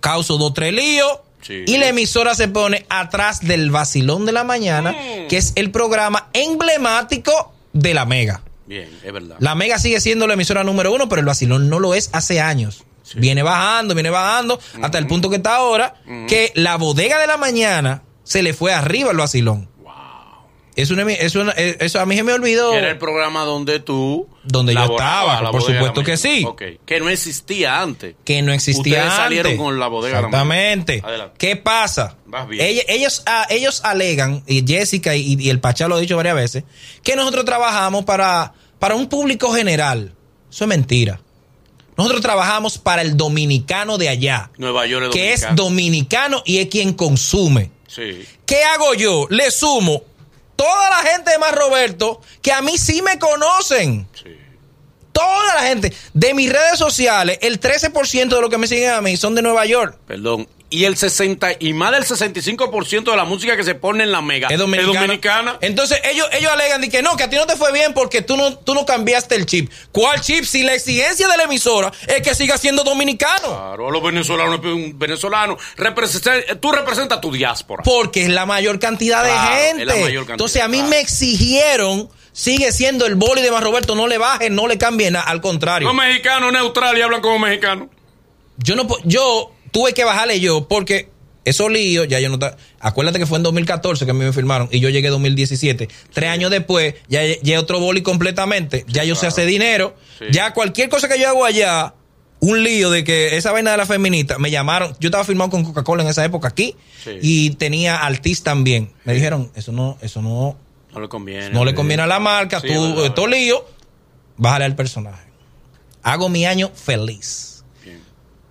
Causo 0.00 0.38
dos, 0.38 0.54
tres 0.54 0.72
líos. 0.72 1.20
Sí. 1.40 1.62
Y 1.68 1.78
la 1.78 1.88
emisora 1.88 2.34
se 2.34 2.48
pone 2.48 2.84
atrás 2.88 3.46
del 3.46 3.70
vacilón 3.70 4.26
de 4.26 4.32
la 4.32 4.42
mañana, 4.42 4.90
Mm. 4.92 5.28
que 5.28 5.36
es 5.36 5.52
el 5.54 5.70
programa 5.70 6.28
emblemático 6.32 7.52
de 7.72 7.94
la 7.94 8.04
Mega. 8.06 8.42
Bien, 8.66 8.90
es 9.04 9.12
verdad. 9.12 9.36
La 9.38 9.54
Mega 9.54 9.78
sigue 9.78 10.00
siendo 10.00 10.26
la 10.26 10.34
emisora 10.34 10.64
número 10.64 10.92
uno, 10.92 11.08
pero 11.08 11.20
el 11.20 11.26
vacilón 11.26 11.68
no 11.70 11.78
lo 11.78 11.94
es 11.94 12.10
hace 12.12 12.40
años. 12.40 12.84
Viene 13.16 13.42
bajando, 13.42 13.94
viene 13.94 14.10
bajando, 14.10 14.60
hasta 14.82 14.98
el 14.98 15.06
punto 15.06 15.30
que 15.30 15.36
está 15.36 15.56
ahora, 15.56 15.94
que 16.28 16.52
la 16.54 16.76
bodega 16.76 17.18
de 17.18 17.26
la 17.26 17.36
mañana 17.36 18.02
se 18.24 18.42
le 18.42 18.52
fue 18.54 18.72
arriba 18.72 19.10
al 19.10 19.16
vacilón. 19.16 19.68
Es 20.76 20.92
una, 20.92 21.02
es 21.12 21.34
una- 21.34 21.50
eso 21.52 21.98
a 21.98 22.06
mí 22.06 22.14
se 22.14 22.22
me 22.22 22.32
olvidó. 22.32 22.72
Era 22.72 22.88
el 22.90 22.98
programa 22.98 23.42
donde 23.42 23.80
tú... 23.80 24.28
Donde 24.44 24.74
yo 24.74 24.80
estaba, 24.92 25.42
la 25.42 25.50
por 25.50 25.60
supuesto 25.62 26.04
que 26.04 26.16
sí. 26.16 26.46
Que 26.86 27.00
no 27.00 27.08
existía 27.08 27.80
antes. 27.82 28.14
que 28.24 28.42
no 28.42 28.52
existía 28.52 28.98
Ustedes 29.00 29.12
salieron 29.12 29.50
antes. 29.52 29.64
con 29.64 29.80
la 29.80 29.88
bodega 29.88 30.18
de 30.18 30.22
la 30.22 30.28
mañana. 30.28 30.72
Exactamente. 30.72 31.02
¿Qué 31.36 31.56
pasa? 31.56 32.16
Vas 32.26 32.46
bien. 32.48 32.64
Ella- 32.64 32.84
Ellos, 32.86 33.24
ah, 33.26 33.44
ellos 33.50 33.80
alegan, 33.84 34.44
y 34.46 34.64
Jessica 34.64 35.16
y, 35.16 35.34
y 35.36 35.50
el 35.50 35.58
Pachá 35.58 35.88
lo 35.88 35.96
ha 35.96 36.00
dicho 36.00 36.16
varias 36.16 36.36
veces, 36.36 36.62
que 37.02 37.16
nosotros 37.16 37.44
trabajamos 37.44 38.04
para, 38.04 38.52
para 38.78 38.94
un 38.94 39.08
público 39.08 39.52
general. 39.52 40.14
Eso 40.48 40.64
es 40.64 40.68
mentira. 40.68 41.20
Nosotros 41.98 42.22
trabajamos 42.22 42.78
para 42.78 43.02
el 43.02 43.16
dominicano 43.16 43.98
de 43.98 44.08
allá, 44.08 44.50
Nueva 44.56 44.86
York 44.86 45.06
es 45.06 45.12
que 45.12 45.32
es 45.32 45.40
dominicano. 45.40 45.56
dominicano 45.64 46.42
y 46.46 46.58
es 46.58 46.68
quien 46.68 46.94
consume. 46.94 47.72
Sí. 47.88 48.24
¿Qué 48.46 48.62
hago 48.62 48.94
yo? 48.94 49.26
Le 49.30 49.50
sumo 49.50 50.04
toda 50.54 50.90
la 50.90 51.10
gente 51.10 51.32
de 51.32 51.38
Más 51.38 51.52
Roberto 51.52 52.20
que 52.40 52.52
a 52.52 52.62
mí 52.62 52.78
sí 52.78 53.02
me 53.02 53.18
conocen. 53.18 54.08
Sí. 54.14 54.30
Toda 55.12 55.54
la 55.56 55.62
gente 55.62 55.92
de 56.14 56.34
mis 56.34 56.52
redes 56.52 56.78
sociales, 56.78 57.38
el 57.42 57.58
13% 57.58 58.28
de 58.28 58.40
los 58.40 58.48
que 58.48 58.58
me 58.58 58.68
siguen 58.68 58.90
a 58.90 59.00
mí 59.00 59.16
son 59.16 59.34
de 59.34 59.42
Nueva 59.42 59.66
York. 59.66 59.98
Perdón. 60.06 60.48
Y 60.70 60.84
el 60.84 60.96
60 60.98 61.52
y 61.60 61.72
más 61.72 61.92
del 61.92 62.04
65% 62.04 63.10
de 63.10 63.16
la 63.16 63.24
música 63.24 63.56
que 63.56 63.64
se 63.64 63.74
pone 63.74 64.04
en 64.04 64.12
la 64.12 64.20
mega 64.20 64.48
Es 64.48 64.58
dominicana. 64.58 65.56
Entonces 65.62 65.98
ellos, 66.04 66.26
ellos 66.32 66.52
alegan 66.52 66.80
de 66.82 66.90
que 66.90 67.00
no, 67.02 67.16
que 67.16 67.22
a 67.24 67.30
ti 67.30 67.36
no 67.36 67.46
te 67.46 67.56
fue 67.56 67.72
bien 67.72 67.94
porque 67.94 68.20
tú 68.20 68.36
no, 68.36 68.54
tú 68.58 68.74
no 68.74 68.84
cambiaste 68.84 69.34
el 69.34 69.46
chip. 69.46 69.72
¿Cuál 69.92 70.20
chip? 70.20 70.44
Si 70.44 70.62
la 70.62 70.74
exigencia 70.74 71.26
de 71.26 71.36
la 71.38 71.44
emisora 71.44 71.90
es 72.06 72.20
que 72.22 72.34
siga 72.34 72.58
siendo 72.58 72.84
dominicano. 72.84 73.48
Claro, 73.48 73.90
los 73.90 74.02
venezolanos, 74.02 74.60
un 74.64 74.98
venezolano, 74.98 75.56
representa- 75.76 76.60
tú 76.60 76.70
representas 76.70 77.20
tu 77.20 77.32
diáspora. 77.32 77.82
Porque 77.82 78.24
es 78.24 78.28
la 78.28 78.44
mayor 78.44 78.78
cantidad 78.78 79.24
de 79.24 79.30
gente. 79.32 79.82
es 79.82 79.88
la 79.88 79.94
mayor 79.94 80.26
cantidad, 80.26 80.34
Entonces 80.34 80.60
a 80.62 80.68
mí 80.68 80.78
claro. 80.78 80.90
me 80.90 81.00
exigieron, 81.00 82.10
sigue 82.32 82.72
siendo 82.72 83.06
el 83.06 83.14
boli 83.14 83.40
de 83.42 83.50
más 83.50 83.62
Roberto, 83.62 83.94
no 83.94 84.06
le 84.06 84.18
baje, 84.18 84.50
no 84.50 84.66
le 84.68 84.76
cambie 84.76 85.10
nada, 85.10 85.24
al 85.26 85.40
contrario. 85.40 85.88
Los 85.88 85.96
mexicanos 85.96 86.52
neutrales 86.52 87.02
hablan 87.02 87.20
como 87.22 87.38
mexicanos. 87.38 87.88
Yo 88.58 88.74
no 88.74 88.86
yo 89.04 89.52
tuve 89.70 89.92
que 89.94 90.04
bajarle 90.04 90.40
yo 90.40 90.68
porque 90.68 91.08
esos 91.44 91.70
líos, 91.70 92.06
ya 92.08 92.20
yo 92.20 92.28
no 92.28 92.38
ta- 92.38 92.56
acuérdate 92.78 93.18
que 93.18 93.24
fue 93.26 93.38
en 93.38 93.42
2014 93.44 94.04
que 94.04 94.10
a 94.10 94.14
mí 94.14 94.24
me 94.24 94.32
firmaron 94.32 94.68
y 94.70 94.80
yo 94.80 94.88
llegué 94.90 95.06
en 95.08 95.12
2017. 95.12 95.88
Tres 96.12 96.30
años 96.30 96.50
después, 96.50 96.94
ya 97.08 97.22
ya 97.42 97.58
otro 97.60 97.80
boli 97.80 98.02
completamente, 98.02 98.84
ya 98.88 99.04
yo 99.04 99.14
sé 99.14 99.26
hacer 99.26 99.46
dinero, 99.46 99.94
Sí. 100.18 100.26
ya 100.30 100.52
cualquier 100.52 100.88
cosa 100.90 101.08
que 101.08 101.18
yo 101.18 101.28
hago 101.28 101.44
allá, 101.46 101.94
un 102.40 102.62
lío 102.62 102.90
de 102.90 103.02
que 103.02 103.36
esa 103.36 103.50
vaina 103.50 103.70
de 103.72 103.78
la 103.78 103.86
feminista, 103.86 104.38
me 104.38 104.50
llamaron, 104.50 104.94
yo 105.00 105.08
estaba 105.08 105.24
firmado 105.24 105.50
con 105.50 105.64
Coca-Cola 105.64 106.02
en 106.02 106.08
esa 106.10 106.24
época 106.24 106.48
aquí 106.48 106.76
Sí. 107.02 107.12
y 107.22 107.50
tenía 107.50 107.96
Altis 108.04 108.42
también. 108.42 108.92
Me 109.04 109.14
dijeron, 109.14 109.50
eso 109.56 109.72
no, 109.72 109.96
eso 110.02 110.20
no, 110.22 110.56
No 110.92 111.00
le 111.00 111.08
conviene. 111.08 111.50
no 111.50 111.64
le 111.64 111.74
conviene 111.74 112.02
a 112.02 112.06
la 112.06 112.18
marca, 112.20 112.60
tú, 112.60 112.66
verdad, 112.68 113.06
eh, 113.06 113.10
todo 113.10 113.26
lío, 113.26 113.64
bájale 114.36 114.66
al 114.66 114.76
personaje. 114.76 115.26
Hago 116.02 116.28
mi 116.28 116.44
año 116.46 116.70
feliz. 116.74 117.57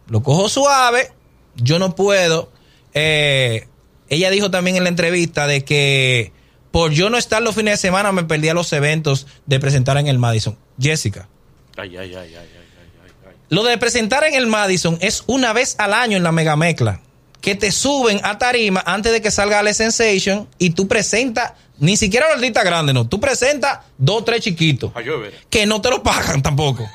Lo 0.09 0.23
cojo 0.23 0.49
suave, 0.49 1.11
yo 1.55 1.79
no 1.79 1.95
puedo. 1.95 2.51
Eh, 2.93 3.67
ella 4.09 4.29
dijo 4.29 4.51
también 4.51 4.77
en 4.77 4.83
la 4.83 4.89
entrevista 4.89 5.47
de 5.47 5.65
que 5.65 6.31
por 6.71 6.91
yo 6.91 7.09
no 7.09 7.17
estar 7.17 7.41
los 7.41 7.55
fines 7.55 7.73
de 7.73 7.77
semana 7.77 8.11
me 8.11 8.23
perdía 8.23 8.53
los 8.53 8.71
eventos 8.73 9.27
de 9.45 9.59
presentar 9.59 9.97
en 9.97 10.07
el 10.07 10.19
Madison. 10.19 10.57
Jessica, 10.79 11.27
Ay, 11.75 11.97
ay, 11.97 12.13
ay, 12.15 12.15
ay, 12.15 12.35
ay, 12.35 12.35
ay, 12.35 12.47
ay, 13.03 13.11
ay. 13.29 13.35
lo 13.49 13.63
de 13.63 13.77
presentar 13.77 14.23
en 14.23 14.35
el 14.35 14.47
Madison 14.47 14.97
es 15.01 15.23
una 15.27 15.53
vez 15.53 15.75
al 15.79 15.93
año 15.93 16.17
en 16.17 16.23
la 16.23 16.31
Mega 16.31 16.55
Mezcla. 16.55 17.01
Que 17.41 17.55
te 17.55 17.71
suben 17.71 18.19
a 18.23 18.37
tarima 18.39 18.83
antes 18.85 19.11
de 19.11 19.21
que 19.21 19.29
salga 19.31 19.61
la 19.61 19.73
Sensation 19.73 20.47
y 20.57 20.71
tú 20.71 20.87
presentas, 20.87 21.53
ni 21.77 21.95
siquiera 21.95 22.27
los 22.27 22.37
artistas 22.37 22.65
grandes, 22.65 22.95
no. 22.95 23.07
Tú 23.07 23.19
presentas 23.19 23.79
dos 23.97 24.25
tres 24.25 24.41
chiquitos 24.41 24.91
que 25.49 25.65
no 25.65 25.79
te 25.79 25.89
lo 25.89 26.01
pagan 26.01 26.41
tampoco. 26.41 26.89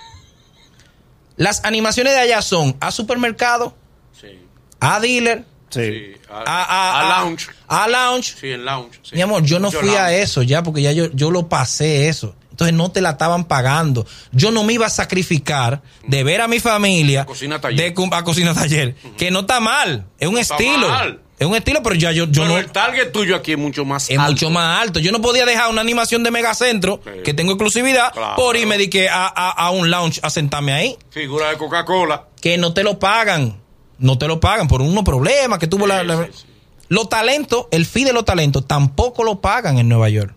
Las 1.36 1.64
animaciones 1.64 2.12
de 2.14 2.20
allá 2.20 2.42
son 2.42 2.76
a 2.80 2.90
supermercado, 2.90 3.76
Sí. 4.20 4.38
a 4.80 5.00
dealer, 5.00 5.44
Sí. 5.70 5.80
Sí. 5.80 6.12
A, 6.30 6.42
a, 6.44 7.16
a- 7.18 7.22
lounge. 7.24 7.46
A 7.66 7.88
lounge. 7.88 8.34
Sí, 8.38 8.50
en 8.52 8.64
lounge. 8.66 8.98
sí. 9.02 9.14
Mi 9.16 9.22
amor, 9.22 9.42
yo 9.42 9.58
no 9.58 9.70
fui 9.70 9.90
a 9.94 10.12
eso 10.14 10.42
ya 10.42 10.62
porque 10.62 10.82
ya 10.82 10.92
yo, 10.92 11.10
yo 11.12 11.30
lo 11.30 11.48
pasé 11.48 12.08
eso. 12.08 12.34
Entonces 12.50 12.74
no 12.76 12.90
te 12.90 13.00
la 13.00 13.12
estaban 13.12 13.44
pagando. 13.46 14.06
Yo 14.32 14.50
no 14.50 14.62
me 14.64 14.74
iba 14.74 14.84
a 14.86 14.90
sacrificar 14.90 15.80
de 16.06 16.22
ver 16.24 16.42
a 16.42 16.48
mi 16.48 16.60
familia. 16.60 17.22
A 17.22 17.26
cocina 17.26 17.58
taller. 17.60 17.94
De, 17.94 18.06
a 18.16 18.22
cocina 18.24 18.52
taller. 18.52 18.94
Que 19.16 19.30
no 19.30 19.40
está 19.40 19.60
mal. 19.60 20.04
Es 20.18 20.28
un 20.28 20.36
está 20.38 20.56
estilo. 20.56 20.88
mal. 20.90 21.22
Es 21.38 21.46
un 21.46 21.56
estilo, 21.56 21.82
pero 21.82 21.96
ya 21.96 22.12
yo, 22.12 22.26
yo 22.26 22.42
Pero 22.42 22.54
no. 22.54 22.58
el 22.58 22.70
target 22.70 23.10
tuyo 23.10 23.34
aquí 23.34 23.52
es 23.52 23.58
mucho 23.58 23.84
más 23.84 24.08
Es 24.08 24.16
alto. 24.18 24.30
mucho 24.32 24.50
más 24.50 24.80
alto. 24.80 25.00
Yo 25.00 25.10
no 25.10 25.20
podía 25.20 25.44
dejar 25.44 25.70
una 25.70 25.80
animación 25.80 26.22
de 26.22 26.30
Megacentro, 26.30 27.00
Sí. 27.04 27.10
que 27.24 27.34
tengo 27.34 27.52
exclusividad, 27.52 28.12
Claro. 28.12 28.36
por 28.36 28.56
irme 28.56 28.78
de 28.78 28.88
que 28.88 29.08
a, 29.08 29.26
a- 29.26 29.50
a 29.50 29.70
un 29.70 29.90
lounge 29.90 30.20
a 30.22 30.30
sentarme 30.30 30.72
ahí. 30.72 30.96
Figura 31.10 31.48
de 31.48 31.56
Coca-Cola. 31.58 32.26
Que 32.40 32.58
no 32.58 32.72
te 32.74 32.84
lo 32.84 32.98
pagan. 33.00 33.60
No 33.98 34.18
te 34.18 34.28
lo 34.28 34.38
pagan 34.40 34.68
por 34.68 34.82
unos 34.82 35.02
problemas 35.04 35.58
que 35.58 35.66
tuvo 35.66 35.86
la, 35.86 36.00
Sí, 36.02 36.06
la- 36.06 36.24
sí. 36.26 36.44
Los 36.88 37.08
talentos, 37.08 37.66
el 37.70 37.86
fee 37.86 38.04
de 38.04 38.12
los 38.12 38.24
talentos, 38.24 38.66
tampoco 38.68 39.24
lo 39.24 39.40
pagan 39.40 39.78
en 39.78 39.88
Nueva 39.88 40.10
York. 40.10 40.34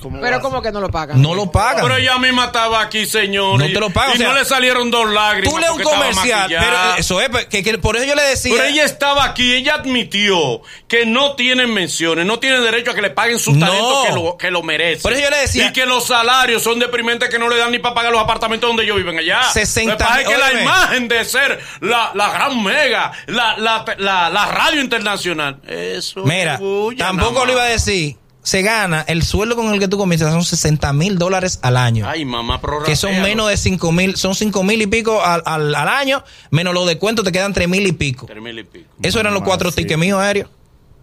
¿Cómo 0.00 0.20
Pero 0.20 0.40
como 0.40 0.60
que 0.60 0.70
no 0.72 0.80
lo 0.80 0.90
pagan. 0.90 1.20
No 1.20 1.34
lo 1.34 1.50
pagan. 1.50 1.82
Pero 1.82 1.96
ella 1.96 2.18
misma 2.18 2.46
estaba 2.46 2.80
aquí, 2.80 3.06
señor. 3.06 3.58
No 3.58 3.66
te 3.66 3.80
lo 3.80 3.90
pagan, 3.90 4.12
Y 4.12 4.14
o 4.14 4.18
sea, 4.18 4.28
no 4.28 4.34
le 4.34 4.44
salieron 4.44 4.90
dos 4.90 5.08
lágrimas. 5.10 5.52
Tú 5.52 5.58
lees 5.58 5.72
un 5.72 5.82
comercial, 5.82 6.48
pero 6.48 6.94
eso 6.98 7.20
es, 7.20 7.46
que, 7.46 7.62
que 7.62 7.78
por 7.78 7.96
eso 7.96 8.04
yo 8.04 8.14
le 8.14 8.22
decía. 8.22 8.52
Pero 8.54 8.64
ella 8.68 8.84
estaba 8.84 9.24
aquí, 9.24 9.54
ella 9.54 9.74
admitió 9.74 10.60
que 10.88 11.06
no 11.06 11.34
tienen 11.36 11.72
menciones, 11.72 12.26
no 12.26 12.38
tienen 12.38 12.62
derecho 12.62 12.90
a 12.90 12.94
que 12.94 13.02
le 13.02 13.10
paguen 13.10 13.38
su 13.38 13.52
No. 13.54 13.66
talento 13.66 14.02
que 14.06 14.12
lo, 14.12 14.36
que 14.38 14.50
lo 14.50 14.62
merece. 14.62 15.02
Por 15.02 15.12
eso 15.12 15.22
yo 15.22 15.30
le 15.30 15.38
decía- 15.38 15.66
Y 15.68 15.72
que 15.72 15.86
los 15.86 16.06
salarios 16.06 16.62
son 16.62 16.78
deprimentes 16.78 17.28
que 17.30 17.38
no 17.38 17.48
le 17.48 17.56
dan 17.56 17.70
ni 17.70 17.78
para 17.78 17.94
pagar 17.94 18.12
los 18.12 18.20
apartamentos 18.22 18.68
donde 18.68 18.84
ellos 18.84 18.96
viven 18.96 19.18
allá. 19.18 19.42
60 19.52 19.92
Lo 19.92 19.98
que 19.98 20.04
pasa 20.04 20.20
es 20.20 20.28
que 20.28 20.36
la 20.38 20.60
imagen 20.62 21.08
de 21.08 21.24
ser 21.24 21.60
la, 21.80 22.10
la 22.14 22.30
gran 22.30 22.62
mega, 22.62 23.12
la, 23.26 23.56
la, 23.56 23.84
la, 23.98 24.30
la 24.30 24.46
radio 24.46 24.80
internacional, 24.80 25.60
eso 25.66 26.24
Mira, 26.24 26.58
tampoco 26.98 27.44
lo 27.46 27.52
iba 27.52 27.62
a 27.62 27.66
decir. 27.66 28.16
Se 28.44 28.60
gana, 28.62 29.00
el 29.08 29.22
sueldo 29.22 29.56
con 29.56 29.72
el 29.72 29.80
que 29.80 29.88
tú 29.88 29.96
comienzas 29.98 30.30
son 30.32 30.44
60 30.44 30.92
mil 30.92 31.16
dólares 31.18 31.58
al 31.62 31.76
año. 31.78 32.06
Ay, 32.06 32.24
mamá, 32.26 32.60
prorratealo. 32.60 32.86
que 32.86 32.94
son 32.94 33.20
menos 33.22 33.48
de 33.48 33.56
5 33.56 33.90
mil, 33.90 34.16
son 34.16 34.34
5 34.34 34.62
mil 34.62 34.80
y 34.82 34.86
pico 34.86 35.24
al, 35.24 35.42
al- 35.46 35.74
al 35.74 35.88
año, 35.88 36.22
menos 36.50 36.74
los 36.74 36.86
descuentos 36.86 37.24
te 37.24 37.32
quedan 37.32 37.52
3 37.54 37.68
mil 37.68 37.86
y 37.86 37.92
pico. 37.92 38.26
Tres 38.26 38.42
mil 38.42 38.58
y 38.58 38.64
pico. 38.64 38.86
Esos 39.02 39.20
eran 39.20 39.32
los 39.34 39.42
cuatro 39.44 39.70
sí. 39.70 39.76
tickets 39.78 39.98
míos 39.98 40.20
aéreos, 40.20 40.50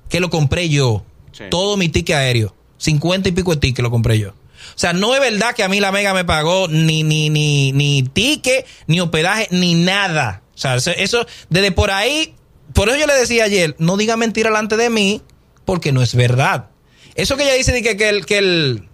que 0.08 0.20
lo 0.20 0.30
compré 0.30 0.70
yo. 0.70 1.04
Sí. 1.32 1.46
Todo 1.50 1.78
mi 1.78 1.90
ticket 1.90 2.16
aéreo. 2.16 2.56
50 2.78 3.30
y 3.30 3.32
pico 3.32 3.52
de 3.52 3.58
ticket 3.60 3.82
lo 3.84 3.90
compré 3.92 4.20
yo. 4.20 4.30
O 4.30 4.34
sea, 4.82 4.94
no 4.94 5.14
es 5.16 5.20
verdad 5.20 5.56
que 5.56 5.64
a 5.64 5.68
mí 5.68 5.80
la 5.80 5.92
Mega 5.92 6.14
me 6.14 6.24
pagó 6.26 6.68
ni, 6.68 7.02
ni, 7.04 7.30
ni, 7.32 7.72
ni 7.72 8.04
ticket, 8.04 8.66
ni 8.88 9.00
hospedaje, 9.02 9.48
ni 9.52 9.74
nada. 9.74 10.44
O 10.54 10.58
sea, 10.60 10.76
eso, 10.76 10.92
eso, 10.92 11.26
desde 11.50 11.72
por 11.72 11.90
ahí, 11.92 12.36
por 12.74 12.88
eso 12.90 12.98
yo 13.00 13.08
le 13.08 13.14
decía 13.16 13.46
ayer, 13.46 13.76
no 13.80 13.98
diga 13.98 14.16
mentira 14.18 14.50
delante 14.52 14.78
de 14.78 14.90
mí, 14.92 15.22
porque 15.66 15.92
no 15.92 16.02
es 16.04 16.14
verdad. 16.16 16.68
Eso 17.16 17.38
que 17.38 17.44
ella 17.44 17.54
dice 17.54 17.72
de 17.72 17.82
que, 17.82 17.98
que 17.98 18.10
el, 18.10 18.26
que 18.26 18.38
el, 18.38 18.90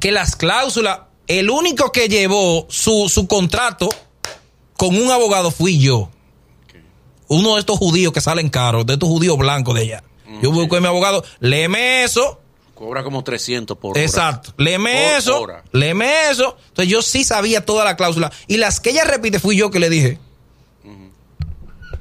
que 0.00 0.12
las 0.12 0.36
cláusulas, 0.36 1.00
el 1.26 1.50
único 1.50 1.92
que 1.92 2.08
llevó 2.08 2.66
su, 2.68 3.08
su 3.08 3.26
contrato 3.26 3.88
con 4.76 4.96
un 4.96 5.10
abogado 5.10 5.50
fui 5.50 5.78
yo. 5.78 6.10
Uno 7.28 7.54
de 7.54 7.60
estos 7.60 7.78
judíos 7.78 8.12
que 8.12 8.20
salen 8.20 8.50
caros, 8.50 8.84
de 8.84 8.94
estos 8.94 9.08
judíos 9.08 9.38
blancos 9.38 9.74
de 9.74 9.82
allá. 9.82 10.04
Yo 10.42 10.50
busqué 10.50 10.76
a 10.78 10.80
mi 10.80 10.86
abogado, 10.86 11.24
léeme 11.40 12.02
eso. 12.02 12.40
Cobra 12.74 13.04
como 13.04 13.22
300 13.22 13.78
por 13.78 13.92
hora. 13.92 14.02
Exacto. 14.02 14.52
Léeme 14.56 15.16
eso. 15.16 15.40
hora. 15.40 15.62
Léeme 15.70 16.30
eso. 16.30 16.56
Entonces 16.68 16.92
yo 16.92 17.00
sí 17.00 17.22
sabía 17.22 17.64
toda 17.64 17.84
la 17.84 17.96
cláusula. 17.96 18.32
Y 18.48 18.56
las 18.56 18.80
que 18.80 18.90
ella 18.90 19.04
repite 19.04 19.38
fui 19.38 19.56
yo 19.56 19.70
que 19.70 19.78
le 19.78 19.88
dije. 19.88 20.18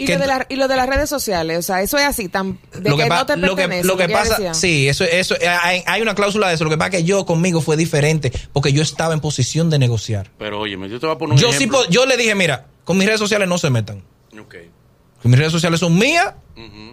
Y 0.04 0.06
que 0.06 0.14
lo, 0.16 0.20
de 0.22 0.28
la- 0.28 0.46
y 0.50 0.56
lo 0.56 0.68
de 0.68 0.76
las 0.76 0.88
redes 0.88 1.10
sociales, 1.10 1.60
o 1.60 1.62
sea, 1.62 1.82
eso 1.82 1.98
es 1.98 2.06
así, 2.06 2.28
tan, 2.30 2.60
de 2.74 2.90
lo 2.90 2.98
que, 2.98 3.04
que, 3.04 3.10
pa- 3.10 3.20
no 3.20 3.26
te 3.26 3.38
lo 3.38 3.56
que, 3.56 3.62
pertenece. 3.64 3.88
lo 3.88 3.98
que 3.98 4.10
pasa, 4.10 4.36
decía. 4.36 4.54
sí, 4.54 4.88
eso, 4.88 5.04
eso, 5.04 5.36
hay, 5.62 5.84
hay 5.86 6.02
una 6.02 6.16
cláusula 6.16 6.48
de 6.50 6.56
eso. 6.56 6.64
Lo 6.64 6.70
que 6.70 6.78
pasa 6.78 6.90
es 6.90 6.96
que 6.98 7.04
yo 7.04 7.26
conmigo 7.26 7.62
fue 7.62 7.78
diferente 7.78 8.32
porque 8.54 8.74
yo 8.74 8.82
estaba 8.82 9.14
en 9.14 9.20
posición 9.20 9.70
de 9.70 9.80
negociar. 9.80 10.30
Pero 10.38 10.60
oye, 10.60 10.78
yo 10.90 11.00
te 11.00 11.06
voy 11.06 11.16
a 11.16 11.18
poner 11.18 11.34
un 11.36 11.40
Yo 11.40 11.50
ejemplo. 11.50 11.80
le 12.06 12.18
dije, 12.18 12.36
mira, 12.36 12.68
con 12.84 12.98
mis 12.98 13.06
redes 13.08 13.20
sociales 13.20 13.48
no 13.48 13.58
se 13.58 13.70
metan. 13.70 14.04
Ok. 14.40 14.56
Mis 15.24 15.38
redes 15.38 15.52
sociales 15.52 15.80
son 15.80 15.98
mías. 15.98 16.34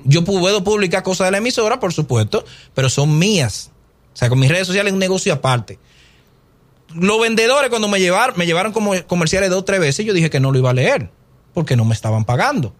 Yo 0.04 0.22
puedo 0.24 0.62
publicar 0.62 1.02
cosas 1.02 1.26
de 1.26 1.30
la 1.32 1.38
emisora, 1.38 1.80
por 1.80 1.92
supuesto, 1.92 2.44
pero 2.74 2.88
son 2.90 3.18
mías. 3.18 3.70
O 4.12 4.16
sea, 4.16 4.28
con 4.28 4.38
mis 4.38 4.50
redes 4.50 4.66
sociales 4.66 4.90
es 4.90 4.94
un 4.94 4.98
negocio 4.98 5.32
aparte. 5.32 5.78
Los 6.94 7.20
vendedores, 7.20 7.68
cuando 7.70 7.86
me 7.88 8.00
llevaron, 8.00 8.36
me 8.38 8.46
llevaron 8.46 8.72
como 8.72 8.92
comerciales 9.06 9.50
dos 9.50 9.60
o 9.60 9.64
tres 9.64 9.78
veces, 9.80 10.06
yo 10.06 10.14
dije 10.14 10.30
que 10.30 10.40
no 10.40 10.50
lo 10.52 10.58
iba 10.58 10.70
a 10.70 10.74
leer, 10.74 11.10
porque 11.52 11.76
no 11.76 11.84
me 11.84 11.94
estaban 11.94 12.24
pagando. 12.24 12.74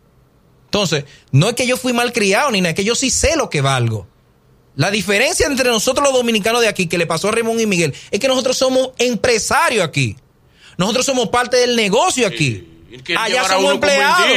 Entonces, 0.68 1.04
no 1.32 1.48
es 1.48 1.54
que 1.54 1.66
yo 1.66 1.78
fui 1.78 1.94
mal 1.94 2.12
criado, 2.12 2.50
ni 2.50 2.60
nada, 2.60 2.70
es 2.70 2.76
que 2.76 2.84
yo 2.84 2.94
sí 2.94 3.10
sé 3.10 3.36
lo 3.36 3.48
que 3.48 3.62
valgo. 3.62 4.06
La 4.76 4.90
diferencia 4.90 5.46
entre 5.46 5.70
nosotros 5.70 6.06
los 6.06 6.14
dominicanos 6.14 6.60
de 6.60 6.68
aquí, 6.68 6.86
que 6.86 6.98
le 6.98 7.06
pasó 7.06 7.28
a 7.28 7.32
Ramón 7.32 7.58
y 7.58 7.66
Miguel, 7.66 7.94
es 8.10 8.20
que 8.20 8.28
nosotros 8.28 8.56
somos 8.56 8.90
empresarios 8.98 9.84
aquí. 9.84 10.16
Nosotros 10.76 11.06
somos 11.06 11.30
parte 11.30 11.56
del 11.56 11.74
negocio 11.74 12.26
aquí. 12.26 12.68
Allá 13.16 13.44
somos 13.48 13.74
empleados. 13.74 14.28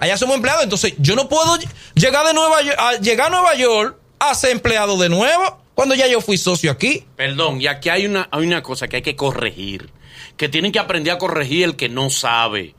allá. 0.00 0.16
somos 0.18 0.36
empleados. 0.36 0.64
Entonces, 0.64 0.94
yo 0.98 1.14
no 1.14 1.28
puedo 1.28 1.58
llegar 1.94 2.26
de 2.26 2.34
Nueva 2.34 2.60
York, 2.60 2.76
a, 2.78 2.96
llegar 2.98 3.28
a 3.28 3.30
Nueva 3.30 3.54
York 3.54 3.96
a 4.18 4.34
ser 4.34 4.50
empleado 4.50 4.98
de 4.98 5.08
nuevo 5.08 5.62
cuando 5.74 5.94
ya 5.94 6.06
yo 6.08 6.20
fui 6.20 6.36
socio 6.36 6.70
aquí. 6.70 7.04
Perdón, 7.16 7.60
y 7.60 7.68
aquí 7.68 7.88
hay 7.88 8.04
una, 8.04 8.28
hay 8.30 8.46
una 8.46 8.62
cosa 8.62 8.88
que 8.88 8.96
hay 8.96 9.02
que 9.02 9.16
corregir. 9.16 9.90
Que 10.36 10.48
tienen 10.48 10.72
que 10.72 10.80
aprender 10.80 11.14
a 11.14 11.18
corregir 11.18 11.64
el 11.64 11.76
que 11.76 11.88
no 11.88 12.10
sabe. 12.10 12.74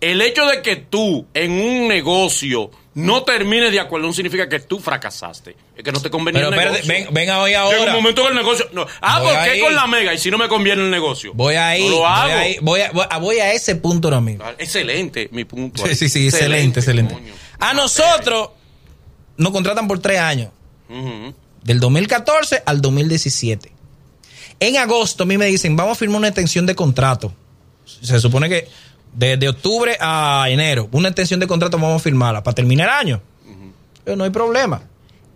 El 0.00 0.20
hecho 0.22 0.46
de 0.46 0.62
que 0.62 0.76
tú 0.76 1.26
en 1.34 1.50
un 1.52 1.88
negocio 1.88 2.70
no 2.94 3.22
termines 3.24 3.72
de 3.72 3.80
acuerdo 3.80 4.06
no 4.06 4.12
significa 4.12 4.48
que 4.48 4.60
tú 4.60 4.78
fracasaste. 4.80 5.56
Es 5.76 5.82
que 5.84 5.90
no 5.92 6.00
te 6.00 6.08
convenía 6.10 6.48
Pero 6.50 6.60
el 6.62 6.72
negocio. 6.72 6.86
ven, 6.86 7.06
ven 7.12 7.30
a 7.30 7.40
hoy 7.40 7.50
Llega 7.50 7.62
ahora. 7.62 7.84
un 7.90 7.96
momento 8.02 8.22
que 8.22 8.28
el 8.28 8.34
negocio. 8.36 8.68
No. 8.72 8.86
Ah, 9.00 9.20
Voy 9.20 9.34
¿por 9.34 9.44
qué 9.44 9.60
con 9.60 9.74
la 9.74 9.86
mega? 9.86 10.14
Y 10.14 10.18
si 10.18 10.30
no 10.30 10.38
me 10.38 10.48
conviene 10.48 10.82
el 10.82 10.90
negocio. 10.90 11.32
Voy 11.34 11.54
ahí, 11.56 11.82
No 11.84 11.90
lo 11.90 11.96
voy 11.98 12.06
hago. 12.06 12.32
ahí, 12.34 12.56
voy 12.60 12.80
a, 12.80 12.90
voy 12.92 13.06
a- 13.10 13.18
voy 13.18 13.36
a 13.38 13.52
ese 13.52 13.74
punto 13.76 14.08
ahora 14.08 14.20
mismo. 14.20 14.44
Excelente, 14.58 15.28
mi 15.32 15.44
punto. 15.44 15.84
Sí, 15.86 15.94
sí, 15.96 16.08
sí, 16.08 16.26
excelente, 16.28 16.80
excelente. 16.80 17.16
A 17.58 17.74
nosotros 17.74 18.50
nos 19.36 19.52
contratan 19.52 19.86
por 19.88 19.98
tres 20.00 20.18
años, 20.20 20.50
del 21.64 21.80
2014 21.80 22.62
al 22.66 22.80
2017. 22.80 23.72
En 24.60 24.76
agosto 24.76 25.22
a 25.24 25.26
mí 25.26 25.38
me 25.38 25.46
dicen, 25.46 25.76
vamos 25.76 25.92
a 25.92 25.98
firmar 25.98 26.18
una 26.18 26.28
extensión 26.28 26.66
de 26.66 26.74
contrato. 26.74 27.32
Se 27.84 28.18
supone 28.20 28.48
que 28.48 28.68
de, 29.14 29.48
octubre 29.48 29.96
a 30.00 30.46
enero, 30.48 30.88
una 30.92 31.08
extensión 31.08 31.40
de 31.40 31.46
contrato 31.46 31.78
vamos 31.78 32.00
a 32.00 32.04
firmarla 32.04 32.42
para 32.42 32.54
terminar 32.54 32.88
el 32.88 32.94
año. 32.94 33.22
Pero 34.04 34.16
no 34.16 34.24
hay 34.24 34.30
problema. 34.30 34.82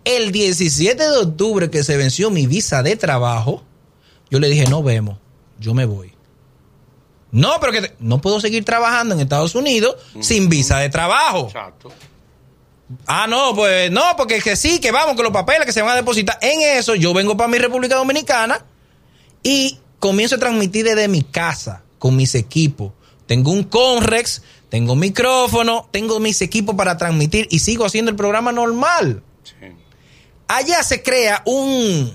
El 0.03 0.31
17 0.31 1.01
de 1.01 1.17
octubre 1.17 1.69
que 1.69 1.83
se 1.83 1.95
venció 1.95 2.29
mi 2.29 2.47
visa 2.47 2.83
de 2.83 2.95
trabajo, 2.95 3.63
yo 4.29 4.39
le 4.39 4.49
dije, 4.49 4.65
no 4.67 4.83
vemos, 4.83 5.17
yo 5.59 5.73
me 5.73 5.85
voy. 5.85 6.13
No, 7.31 7.53
pero 7.59 7.71
que 7.71 7.93
no 7.99 8.21
puedo 8.21 8.39
seguir 8.39 8.63
trabajando 8.63 9.15
en 9.15 9.21
Estados 9.21 9.55
Unidos 9.55 9.95
sin 10.19 10.49
visa 10.49 10.77
de 10.79 10.89
trabajo. 10.89 11.47
Exacto. 11.47 11.91
Ah, 13.07 13.25
no, 13.27 13.55
pues 13.55 13.89
no, 13.91 14.03
porque 14.17 14.39
que 14.39 14.55
sí, 14.55 14.79
que 14.79 14.91
vamos, 14.91 15.15
que 15.15 15.23
los 15.23 15.31
papeles 15.31 15.65
que 15.65 15.73
se 15.73 15.81
van 15.81 15.91
a 15.91 15.95
depositar. 15.95 16.37
En 16.41 16.61
eso, 16.77 16.95
yo 16.95 17.13
vengo 17.13 17.35
para 17.35 17.47
mi 17.47 17.57
República 17.57 17.95
Dominicana 17.95 18.65
y 19.41 19.79
comienzo 19.99 20.35
a 20.35 20.39
transmitir 20.39 20.85
desde 20.85 21.07
mi 21.07 21.23
casa 21.23 21.81
con 21.97 22.15
mis 22.15 22.35
equipos. 22.35 22.91
Tengo 23.25 23.51
un 23.51 23.63
Conrex, 23.63 24.41
tengo 24.69 24.95
micrófono, 24.95 25.87
tengo 25.91 26.19
mis 26.19 26.41
equipos 26.41 26.75
para 26.75 26.97
transmitir 26.97 27.47
y 27.51 27.59
sigo 27.59 27.85
haciendo 27.85 28.11
el 28.11 28.17
programa 28.17 28.51
normal. 28.51 29.23
Allá 30.47 30.83
se 30.83 31.01
crea 31.01 31.41
un. 31.45 32.13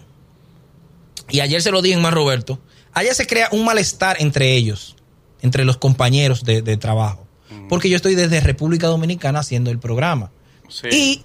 Y 1.31 1.41
ayer 1.41 1.63
se 1.63 1.71
lo 1.71 1.83
dije 1.83 1.95
en 1.95 2.03
más 2.03 2.13
Roberto. 2.13 2.59
Allá 2.93 3.15
se 3.15 3.27
crea 3.27 3.49
un 3.53 3.65
malestar 3.65 4.17
entre 4.21 4.55
ellos, 4.55 4.97
entre 5.41 5.65
los 5.65 5.77
compañeros 5.77 6.45
de, 6.45 6.77
trabajo. 6.77 7.27
Porque 7.69 7.89
yo 7.89 7.97
estoy 7.97 8.15
desde 8.15 8.41
República 8.41 8.87
Dominicana 8.87 9.41
haciendo 9.41 9.71
el 9.71 9.79
programa. 9.79 10.31
Y 10.91 11.23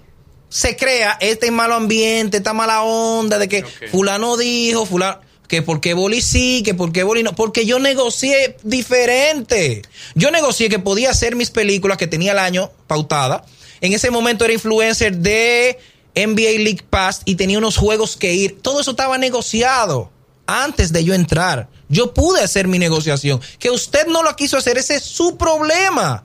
se 0.48 0.76
crea 0.76 1.18
este 1.20 1.50
malo 1.50 1.74
ambiente, 1.74 2.36
esta 2.36 2.52
mala 2.52 2.82
onda 2.82 3.38
de 3.38 3.48
que 3.48 3.64
fulano 3.64 4.36
dijo, 4.36 4.86
fulano 4.86 5.23
que 5.48 5.62
porque 5.62 5.94
Boli 5.94 6.22
sí, 6.22 6.62
que 6.64 6.74
porque 6.74 7.02
Boli 7.02 7.22
no, 7.22 7.34
porque 7.34 7.66
yo 7.66 7.78
negocié 7.78 8.56
diferente. 8.62 9.82
Yo 10.14 10.30
negocié 10.30 10.68
que 10.68 10.78
podía 10.78 11.10
hacer 11.10 11.36
mis 11.36 11.50
películas 11.50 11.98
que 11.98 12.06
tenía 12.06 12.32
el 12.32 12.38
año 12.38 12.70
pautada. 12.86 13.44
En 13.80 13.92
ese 13.92 14.10
momento 14.10 14.44
era 14.44 14.54
influencer 14.54 15.18
de 15.18 15.78
NBA 16.14 16.58
League 16.62 16.84
Pass 16.88 17.22
y 17.24 17.34
tenía 17.34 17.58
unos 17.58 17.76
juegos 17.76 18.16
que 18.16 18.32
ir. 18.32 18.60
Todo 18.62 18.80
eso 18.80 18.92
estaba 18.92 19.18
negociado 19.18 20.10
antes 20.46 20.92
de 20.92 21.04
yo 21.04 21.14
entrar. 21.14 21.68
Yo 21.88 22.14
pude 22.14 22.42
hacer 22.42 22.66
mi 22.66 22.78
negociación. 22.78 23.40
Que 23.58 23.70
usted 23.70 24.06
no 24.06 24.22
lo 24.22 24.34
quiso 24.36 24.56
hacer, 24.56 24.78
ese 24.78 24.96
es 24.96 25.04
su 25.04 25.36
problema. 25.36 26.24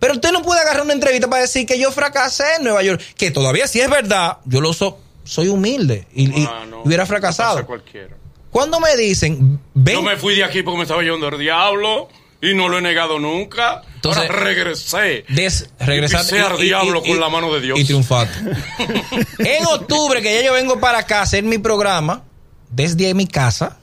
Pero 0.00 0.14
usted 0.14 0.32
no 0.32 0.42
puede 0.42 0.60
agarrar 0.60 0.82
una 0.82 0.92
entrevista 0.92 1.28
para 1.28 1.42
decir 1.42 1.66
que 1.66 1.78
yo 1.78 1.90
fracasé 1.90 2.44
en 2.56 2.64
Nueva 2.64 2.82
York. 2.82 3.02
Que 3.16 3.30
todavía 3.30 3.66
sí 3.66 3.80
es 3.80 3.90
verdad, 3.90 4.38
yo 4.44 4.60
lo 4.60 4.72
soy 4.72 5.48
humilde 5.48 6.06
y, 6.14 6.44
ah, 6.44 6.64
hubiera 6.84 7.04
fracasado. 7.04 7.64
Cualquiera. 7.66 8.16
Cuando 8.58 8.80
me 8.80 8.96
dicen, 8.96 9.60
ven. 9.72 9.94
Yo 9.94 10.02
me 10.02 10.16
fui 10.16 10.34
de 10.34 10.42
aquí 10.42 10.64
porque 10.64 10.78
me 10.78 10.82
estaba 10.82 11.00
llevando 11.00 11.28
el 11.28 11.38
diablo 11.38 12.08
y 12.42 12.54
no 12.54 12.68
lo 12.68 12.78
he 12.78 12.82
negado 12.82 13.20
nunca. 13.20 13.82
Entonces 13.94 14.24
Ahora 14.24 14.42
regresé. 14.42 15.24
Des, 15.28 15.70
regresar. 15.78 16.24
Y 16.32 16.38
al 16.38 16.58
diablo 16.58 17.00
con 17.04 17.20
la 17.20 17.28
mano 17.28 17.54
de 17.54 17.60
Dios. 17.60 17.78
Y 17.78 17.84
triunfar. 17.84 18.26
en 19.38 19.64
octubre, 19.66 20.20
que 20.22 20.34
ya 20.34 20.44
yo 20.44 20.54
vengo 20.54 20.80
para 20.80 20.98
acá 20.98 21.20
a 21.20 21.22
hacer 21.22 21.44
mi 21.44 21.58
programa, 21.58 22.24
desde 22.68 23.14
mi 23.14 23.28
casa, 23.28 23.78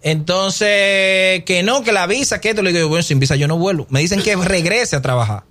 entonces, 0.00 1.42
que 1.44 1.64
no, 1.64 1.82
que 1.82 1.90
la 1.90 2.06
visa, 2.06 2.40
que 2.40 2.50
esto, 2.50 2.62
le 2.62 2.72
digo, 2.72 2.86
bueno, 2.86 3.02
sin 3.02 3.18
visa 3.18 3.34
yo 3.34 3.48
no 3.48 3.58
vuelvo. 3.58 3.88
Me 3.90 3.98
dicen 3.98 4.22
que 4.22 4.36
regrese 4.36 4.94
a 4.94 5.02
trabajar. 5.02 5.42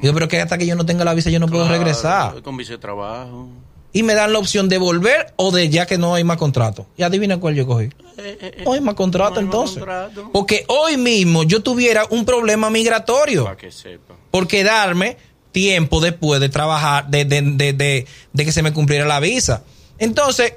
Digo, 0.00 0.14
pero 0.14 0.28
que 0.28 0.40
hasta 0.40 0.58
que 0.58 0.66
yo 0.66 0.76
no 0.76 0.86
tenga 0.86 1.04
la 1.04 1.12
visa 1.12 1.30
yo 1.30 1.40
no 1.40 1.48
puedo 1.48 1.68
regresar. 1.68 2.40
Con 2.42 2.56
visa 2.56 2.74
de 2.74 2.78
trabajo. 2.78 3.48
Y 3.92 4.02
me 4.02 4.14
dan 4.14 4.32
la 4.32 4.38
opción 4.38 4.68
de 4.68 4.78
volver 4.78 5.32
o 5.36 5.50
de 5.50 5.68
ya 5.68 5.86
que 5.86 5.96
no 5.98 6.14
hay 6.14 6.24
más 6.24 6.36
contrato. 6.36 6.86
Y 6.96 7.02
adivina 7.02 7.38
cuál 7.38 7.54
yo 7.54 7.66
cogí. 7.66 7.88
no 8.64 8.72
hay 8.72 8.80
más 8.80 8.94
contrato 8.94 9.40
entonces. 9.40 9.82
Porque 10.32 10.64
hoy 10.68 10.96
mismo 10.96 11.44
yo 11.44 11.62
tuviera 11.62 12.04
un 12.10 12.24
problema 12.24 12.68
migratorio. 12.68 13.44
Para 13.44 13.56
que 13.56 13.72
sepa. 13.72 14.14
Por 14.30 14.46
quedarme 14.46 15.16
tiempo 15.52 16.00
después 16.00 16.40
de 16.40 16.50
trabajar, 16.50 17.08
de, 17.08 17.24
de, 17.24 17.40
de, 17.42 18.06
de 18.32 18.44
que 18.44 18.52
se 18.52 18.62
me 18.62 18.74
cumpliera 18.74 19.06
la 19.06 19.20
visa. 19.20 19.62
Entonces, 19.98 20.52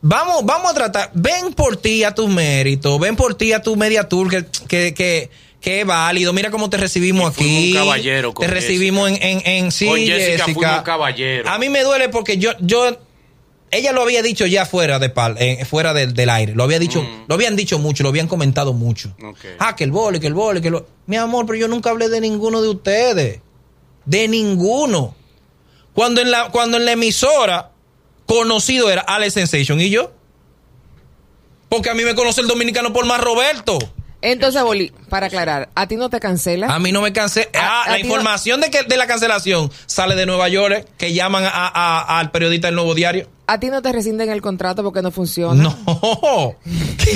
Vamos, 0.00 0.44
vamos 0.44 0.70
a 0.70 0.74
tratar, 0.74 1.10
ven 1.12 1.52
por 1.54 1.76
ti 1.76 2.04
a 2.04 2.14
tu 2.14 2.28
mérito, 2.28 3.00
ven 3.00 3.16
por 3.16 3.34
ti 3.34 3.52
a 3.52 3.60
tu 3.62 3.74
media 3.74 4.08
tour 4.08 4.30
que, 4.30 4.46
que, 4.68 4.94
que, 4.94 5.28
es 5.62 5.86
válido. 5.86 6.32
Mira 6.32 6.50
cómo 6.50 6.70
te 6.70 6.76
recibimos 6.76 7.32
aquí. 7.32 7.72
Un 7.72 7.78
caballero 7.78 8.32
te 8.32 8.46
recibimos 8.46 9.10
en, 9.10 9.18
en, 9.20 9.42
en 9.44 9.72
sí, 9.72 9.86
con 9.86 9.98
Jessica, 9.98 10.82
caballero. 10.82 11.48
A 11.48 11.58
mí 11.58 11.68
me 11.68 11.82
duele 11.82 12.08
porque 12.08 12.38
yo, 12.38 12.52
yo, 12.60 12.96
ella 13.70 13.92
lo 13.92 14.02
había 14.02 14.22
dicho 14.22 14.46
ya 14.46 14.64
fuera 14.64 14.98
de 14.98 15.10
pal, 15.10 15.36
fuera 15.68 15.92
del 15.92 16.30
aire. 16.30 16.54
Lo 16.54 16.64
había 16.64 16.78
dicho, 16.78 17.02
mm. 17.02 17.24
lo 17.26 17.34
habían 17.34 17.56
dicho 17.56 17.78
mucho, 17.78 18.02
lo 18.02 18.08
habían 18.08 18.28
comentado 18.28 18.72
mucho. 18.72 19.14
Ah, 19.58 19.76
que 19.76 19.84
el 19.84 19.92
vole, 19.92 20.20
que 20.20 20.26
el 20.26 20.34
vole, 20.34 20.62
que 20.62 20.70
lo. 20.70 20.86
Mi 21.06 21.16
amor, 21.16 21.46
pero 21.46 21.58
yo 21.58 21.68
nunca 21.68 21.90
hablé 21.90 22.08
de 22.08 22.20
ninguno 22.20 22.62
de 22.62 22.68
ustedes. 22.68 23.40
De 24.04 24.28
ninguno. 24.28 25.14
Cuando 25.92 26.20
en 26.20 26.30
la, 26.30 26.50
cuando 26.50 26.76
en 26.76 26.84
la 26.84 26.92
emisora 26.92 27.72
conocido 28.26 28.90
era 28.90 29.02
Alex 29.02 29.34
Sensation 29.34 29.80
y 29.80 29.90
yo. 29.90 30.12
Porque 31.68 31.90
a 31.90 31.94
mí 31.94 32.04
me 32.04 32.14
conoce 32.14 32.40
el 32.40 32.46
dominicano 32.46 32.92
por 32.92 33.04
más 33.04 33.20
Roberto. 33.20 33.78
Entonces, 34.20 34.62
Boli, 34.62 34.92
para 35.08 35.26
aclarar, 35.26 35.68
¿a 35.74 35.86
ti 35.86 35.96
no 35.96 36.10
te 36.10 36.18
cancela? 36.18 36.66
A 36.74 36.78
mí 36.80 36.90
no 36.90 37.00
me 37.02 37.12
cancela. 37.12 37.48
Ah, 37.54 37.84
la 37.88 38.00
información 38.00 38.60
de 38.60 38.70
que 38.70 38.82
de 38.82 38.96
la 38.96 39.06
cancelación 39.06 39.70
sale 39.86 40.16
de 40.16 40.26
Nueva 40.26 40.48
York, 40.48 40.86
que 40.96 41.12
llaman 41.12 41.44
a, 41.46 42.18
al 42.18 42.30
periodista 42.32 42.66
del 42.66 42.74
Nuevo 42.74 42.94
Diario. 42.94 43.28
¿A 43.46 43.60
ti 43.60 43.68
no 43.68 43.80
te 43.80 43.92
rescinden 43.92 44.28
el 44.30 44.42
contrato 44.42 44.82
porque 44.82 45.02
no 45.02 45.12
funciona? 45.12 45.62
No. 45.62 45.78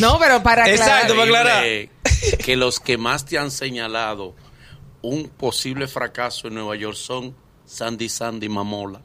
no, 0.01 0.19
pero 0.19 0.43
para 0.43 0.65
aclarar. 0.65 0.71
Exacto, 0.71 1.15
para 1.15 1.25
aclarar. 1.25 1.65
Que 2.39 2.57
los 2.57 2.79
que 2.79 2.97
más 2.97 3.25
te 3.25 3.37
han 3.37 3.51
señalado 3.51 4.35
un 5.03 5.29
posible 5.29 5.89
fracaso 5.89 6.47
en 6.47 6.55
Nueva 6.55 6.77
York 6.77 6.97
son 6.97 7.35
Sandy 7.67 8.09
Sandy 8.09 8.49
Mamola. 8.49 9.01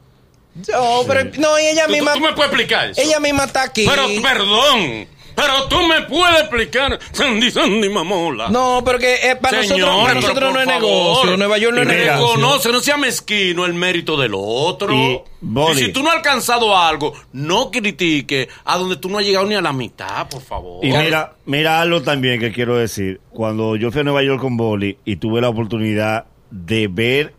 No, 0.72 1.02
pero 1.06 1.30
no, 1.38 1.56
ella 1.58 1.86
misma. 1.88 2.14
¿Tú, 2.14 2.20
me 2.20 2.32
puedes 2.32 2.50
explicar 2.50 2.90
eso? 2.90 3.00
Ella 3.00 3.20
misma 3.20 3.44
está 3.44 3.62
aquí. 3.64 3.86
Pero 3.88 4.06
perdón. 4.22 5.08
Pero 5.38 5.68
tú 5.68 5.86
me 5.86 6.02
puedes 6.02 6.40
explicar, 6.40 6.98
Sandy 7.12 7.50
Sandy 7.50 7.88
Mamola. 7.88 8.48
No, 8.48 8.82
pero 8.84 8.98
que 8.98 9.14
eh, 9.14 9.36
para 9.36 9.58
nosotros, 9.58 10.02
para 10.02 10.14
nosotros 10.14 10.52
no 10.52 10.60
es 10.60 10.66
negocio. 10.66 11.36
Nueva 11.36 11.58
York 11.58 11.76
no 11.76 11.82
es 11.82 11.88
negocio. 11.88 12.36
Reconoce, 12.36 12.72
no 12.72 12.80
sea 12.80 12.96
mezquino 12.96 13.64
el 13.64 13.74
mérito 13.74 14.16
del 14.16 14.32
otro. 14.34 14.92
Y, 14.94 15.22
si 15.76 15.92
tú 15.92 16.02
no 16.02 16.10
has 16.10 16.16
alcanzado 16.16 16.76
algo, 16.76 17.14
no 17.32 17.70
critique 17.70 18.48
a 18.64 18.76
donde 18.76 18.96
tú 18.96 19.08
no 19.08 19.18
has 19.18 19.24
llegado 19.24 19.46
ni 19.46 19.54
a 19.54 19.60
la 19.60 19.72
mitad, 19.72 20.28
por 20.28 20.42
favor. 20.42 20.84
Y 20.84 20.90
mira, 20.90 21.34
mira 21.46 21.80
algo 21.80 22.02
también 22.02 22.40
que 22.40 22.52
quiero 22.52 22.76
decir. 22.76 23.20
Cuando 23.30 23.76
yo 23.76 23.92
fui 23.92 24.00
a 24.00 24.04
Nueva 24.04 24.24
York 24.24 24.40
con 24.40 24.56
Boli 24.56 24.98
y 25.04 25.16
tuve 25.16 25.40
la 25.40 25.48
oportunidad 25.48 26.26
de 26.50 26.88
ver 26.88 27.34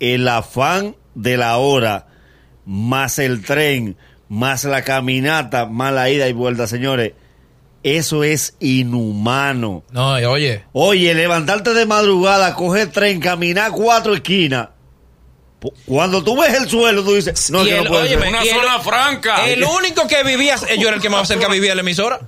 el 0.00 0.26
afán 0.26 0.96
de 1.14 1.36
la 1.36 1.58
hora 1.58 2.06
más 2.64 3.18
el 3.18 3.44
tren, 3.44 3.96
más 4.28 4.64
la 4.64 4.82
caminata, 4.82 5.66
más 5.66 5.92
la 5.92 6.10
ida 6.10 6.28
y 6.28 6.32
vuelta, 6.32 6.66
señores. 6.66 7.12
Eso 7.82 8.22
es 8.22 8.54
inhumano. 8.60 9.82
No, 9.90 10.12
oye. 10.12 10.64
Oye, 10.72 11.14
levantarte 11.14 11.74
de 11.74 11.84
madrugada, 11.84 12.54
coger 12.54 12.92
tren, 12.92 13.20
caminar 13.20 13.72
cuatro 13.72 14.14
esquinas. 14.14 14.68
Cuando 15.86 16.22
tú 16.24 16.40
ves 16.40 16.54
el 16.54 16.68
suelo, 16.68 17.04
tú 17.04 17.14
dices, 17.14 17.50
no, 17.50 17.64
que 17.64 17.76
no 17.76 17.84
puede 17.84 18.16
Una 18.16 18.44
zona 18.44 18.80
franca. 18.80 19.46
El 19.48 19.62
único 19.78 20.06
que 20.06 20.22
vivía, 20.24 20.56
yo 20.78 20.88
era 20.88 20.96
el 20.96 21.02
que 21.02 21.08
más 21.08 21.28
cerca 21.28 21.48
vivía 21.48 21.70
de 21.70 21.76
la 21.76 21.82
emisora. 21.82 22.20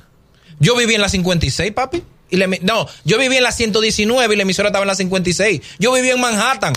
Yo 0.59 0.77
vivía 0.77 0.97
en 0.97 1.03
la 1.03 1.09
56, 1.09 1.73
papi. 1.73 2.03
Y 2.31 2.37
no, 2.63 2.89
yo 3.05 3.19
vivía 3.19 3.39
en 3.39 3.45
la 3.45 3.53
119 3.53 4.35
y 4.35 4.37
la 4.37 4.43
emisora 4.43 4.69
estaba 4.69 4.85
en 4.85 4.89
la 4.89 4.95
56. 4.95 5.61
Yo 5.79 5.93
vivía 5.93 6.13
en 6.13 6.21
Manhattan. 6.21 6.73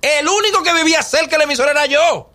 El 0.00 0.28
único 0.28 0.62
que 0.62 0.72
vivía 0.74 1.02
cerca 1.02 1.32
de 1.32 1.38
la 1.38 1.44
emisora 1.44 1.72
era 1.72 1.86
yo 1.86 2.30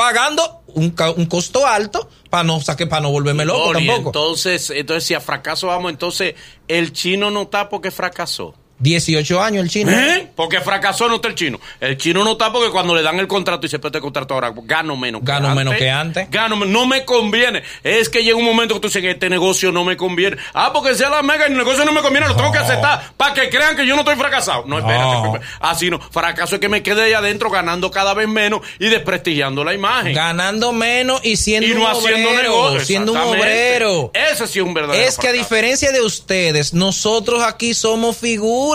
pagando 0.00 0.59
un, 0.74 0.94
un 1.16 1.26
costo 1.26 1.66
alto 1.66 2.08
para 2.28 2.44
no 2.44 2.60
saque 2.60 2.86
para 2.86 3.02
no 3.02 3.10
volverme 3.10 3.44
loco 3.44 3.72
tampoco. 3.72 4.08
Entonces, 4.08 4.70
entonces 4.70 5.04
si 5.04 5.14
a 5.14 5.20
fracaso 5.20 5.68
vamos, 5.68 5.90
entonces 5.90 6.34
el 6.68 6.92
chino 6.92 7.30
no 7.30 7.42
está 7.42 7.68
porque 7.68 7.90
fracasó. 7.90 8.54
18 8.80 9.42
años 9.42 9.62
el 9.62 9.70
chino. 9.70 9.92
¿Eh? 9.92 10.28
Porque 10.34 10.60
fracasó 10.60 11.08
no 11.08 11.16
está 11.16 11.28
el 11.28 11.34
chino. 11.34 11.60
El 11.80 11.96
chino 11.98 12.24
no 12.24 12.32
está 12.32 12.50
porque 12.50 12.70
cuando 12.70 12.94
le 12.94 13.02
dan 13.02 13.18
el 13.18 13.28
contrato 13.28 13.66
y 13.66 13.68
se 13.68 13.78
puede 13.78 14.00
contrato 14.00 14.34
ahora, 14.34 14.52
gano 14.64 14.96
menos 14.96 15.22
gano 15.22 15.50
que 15.50 15.54
menos 15.54 15.74
que 15.74 15.90
antes. 15.90 16.30
Gano 16.30 16.56
no 16.56 16.86
me 16.86 17.04
conviene. 17.04 17.62
Es 17.84 18.08
que 18.08 18.24
llega 18.24 18.36
un 18.36 18.44
momento 18.44 18.74
que 18.74 18.80
tú 18.80 18.88
dices 18.88 19.02
que 19.02 19.10
este 19.10 19.28
negocio 19.28 19.70
no 19.70 19.84
me 19.84 19.96
conviene. 19.96 20.38
Ah, 20.54 20.72
porque 20.72 20.94
sea 20.94 21.10
la 21.10 21.22
mega 21.22 21.46
y 21.46 21.52
el 21.52 21.58
negocio 21.58 21.84
no 21.84 21.92
me 21.92 22.00
conviene, 22.00 22.26
lo 22.26 22.36
tengo 22.36 22.52
que 22.52 22.58
aceptar 22.58 23.12
para 23.16 23.34
que 23.34 23.50
crean 23.50 23.76
que 23.76 23.86
yo 23.86 23.94
no 23.94 24.00
estoy 24.00 24.16
fracasado. 24.16 24.64
No, 24.66 24.78
espérate. 24.78 25.46
Así 25.60 25.90
no. 25.90 26.00
Fracaso 26.00 26.54
es 26.54 26.60
que 26.60 26.68
me 26.68 26.82
quede 26.82 27.02
ahí 27.02 27.12
adentro 27.12 27.50
ganando 27.50 27.90
cada 27.90 28.14
vez 28.14 28.28
menos 28.28 28.62
y 28.78 28.88
desprestigiando 28.88 29.62
la 29.62 29.74
imagen. 29.74 30.14
Ganando 30.14 30.72
menos 30.72 31.20
y 31.22 31.36
siendo 31.36 31.68
y 31.68 31.74
no 31.74 31.82
un 31.82 31.86
haciendo 31.86 32.32
negocio. 32.32 32.80
Siendo 32.80 33.12
un 33.12 33.18
obrero. 33.18 34.10
Ese 34.14 34.46
sí 34.46 34.58
es 34.58 34.64
un 34.64 34.72
verdadero. 34.72 35.06
Es 35.06 35.18
que 35.18 35.28
a 35.28 35.32
diferencia 35.32 35.92
de 35.92 36.00
ustedes, 36.00 36.72
nosotros 36.72 37.42
aquí 37.42 37.74
somos 37.74 38.16
figuras 38.16 38.69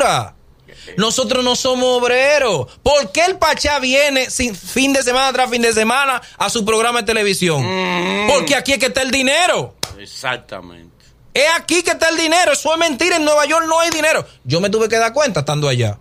nosotros 0.98 1.44
no 1.44 1.56
somos 1.56 2.02
obreros. 2.02 2.68
¿Por 2.84 3.12
qué 3.12 3.26
el 3.26 3.38
Pachá 3.38 3.80
viene 3.80 4.30
sin, 4.30 4.56
fin 4.56 4.94
de 4.94 5.04
semana 5.04 5.32
tras 5.34 5.50
fin 5.50 5.62
de 5.62 5.74
semana 5.74 6.22
a 6.38 6.50
su 6.50 6.66
programa 6.66 7.02
de 7.02 7.06
televisión? 7.06 7.64
Mm. 7.64 8.28
Porque 8.30 8.56
aquí 8.56 8.74
es 8.74 8.80
que 8.80 8.88
está 8.88 9.02
el 9.02 9.12
dinero. 9.12 9.76
Exactamente. 10.00 10.94
Es 11.34 11.50
aquí 11.58 11.84
que 11.84 11.92
está 11.92 12.10
el 12.10 12.18
dinero. 12.18 12.54
Eso 12.54 12.72
es 12.72 12.80
mentira. 12.80 13.18
En 13.18 13.26
Nueva 13.26 13.46
York 13.46 13.66
no 13.68 13.80
hay 13.80 13.90
dinero. 13.90 14.26
Yo 14.44 14.62
me 14.62 14.70
tuve 14.70 14.88
que 14.88 14.98
dar 14.98 15.14
cuenta 15.14 15.42
estando 15.42 15.68
allá. 15.68 15.98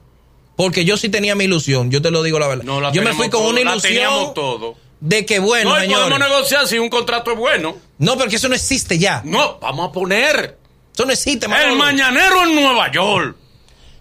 Porque 0.57 0.85
yo 0.85 0.97
sí 0.97 1.09
tenía 1.09 1.35
mi 1.35 1.45
ilusión. 1.45 1.91
Yo 1.91 2.01
te 2.01 2.11
lo 2.11 2.23
digo 2.23 2.39
la 2.39 2.47
verdad. 2.47 2.65
No, 2.65 2.81
la 2.81 2.93
yo 2.93 3.03
me 3.03 3.13
fui 3.13 3.29
con 3.29 3.41
todo, 3.41 3.51
una 3.51 3.61
ilusión 3.61 4.33
todo. 4.35 4.77
de 5.01 5.27
que 5.27 5.41
bueno, 5.41 5.71
no, 5.71 5.81
señores. 5.81 6.05
podemos 6.05 6.29
negociar 6.29 6.69
si 6.69 6.79
un 6.79 6.89
contrato 6.89 7.33
es 7.33 7.39
bueno. 7.39 7.77
No, 7.99 8.17
porque 8.17 8.37
eso 8.37 8.49
no 8.49 8.55
existe 8.55 8.99
ya. 8.99 9.23
No, 9.25 9.59
vamos 9.59 9.89
a 9.89 9.93
poner 9.93 10.59
Eso 10.95 11.05
no 11.05 11.13
existe, 11.13 11.47
el 11.47 11.77
mañanero 11.77 12.45
en 12.45 12.55
Nueva 12.55 12.93
York. 12.93 13.37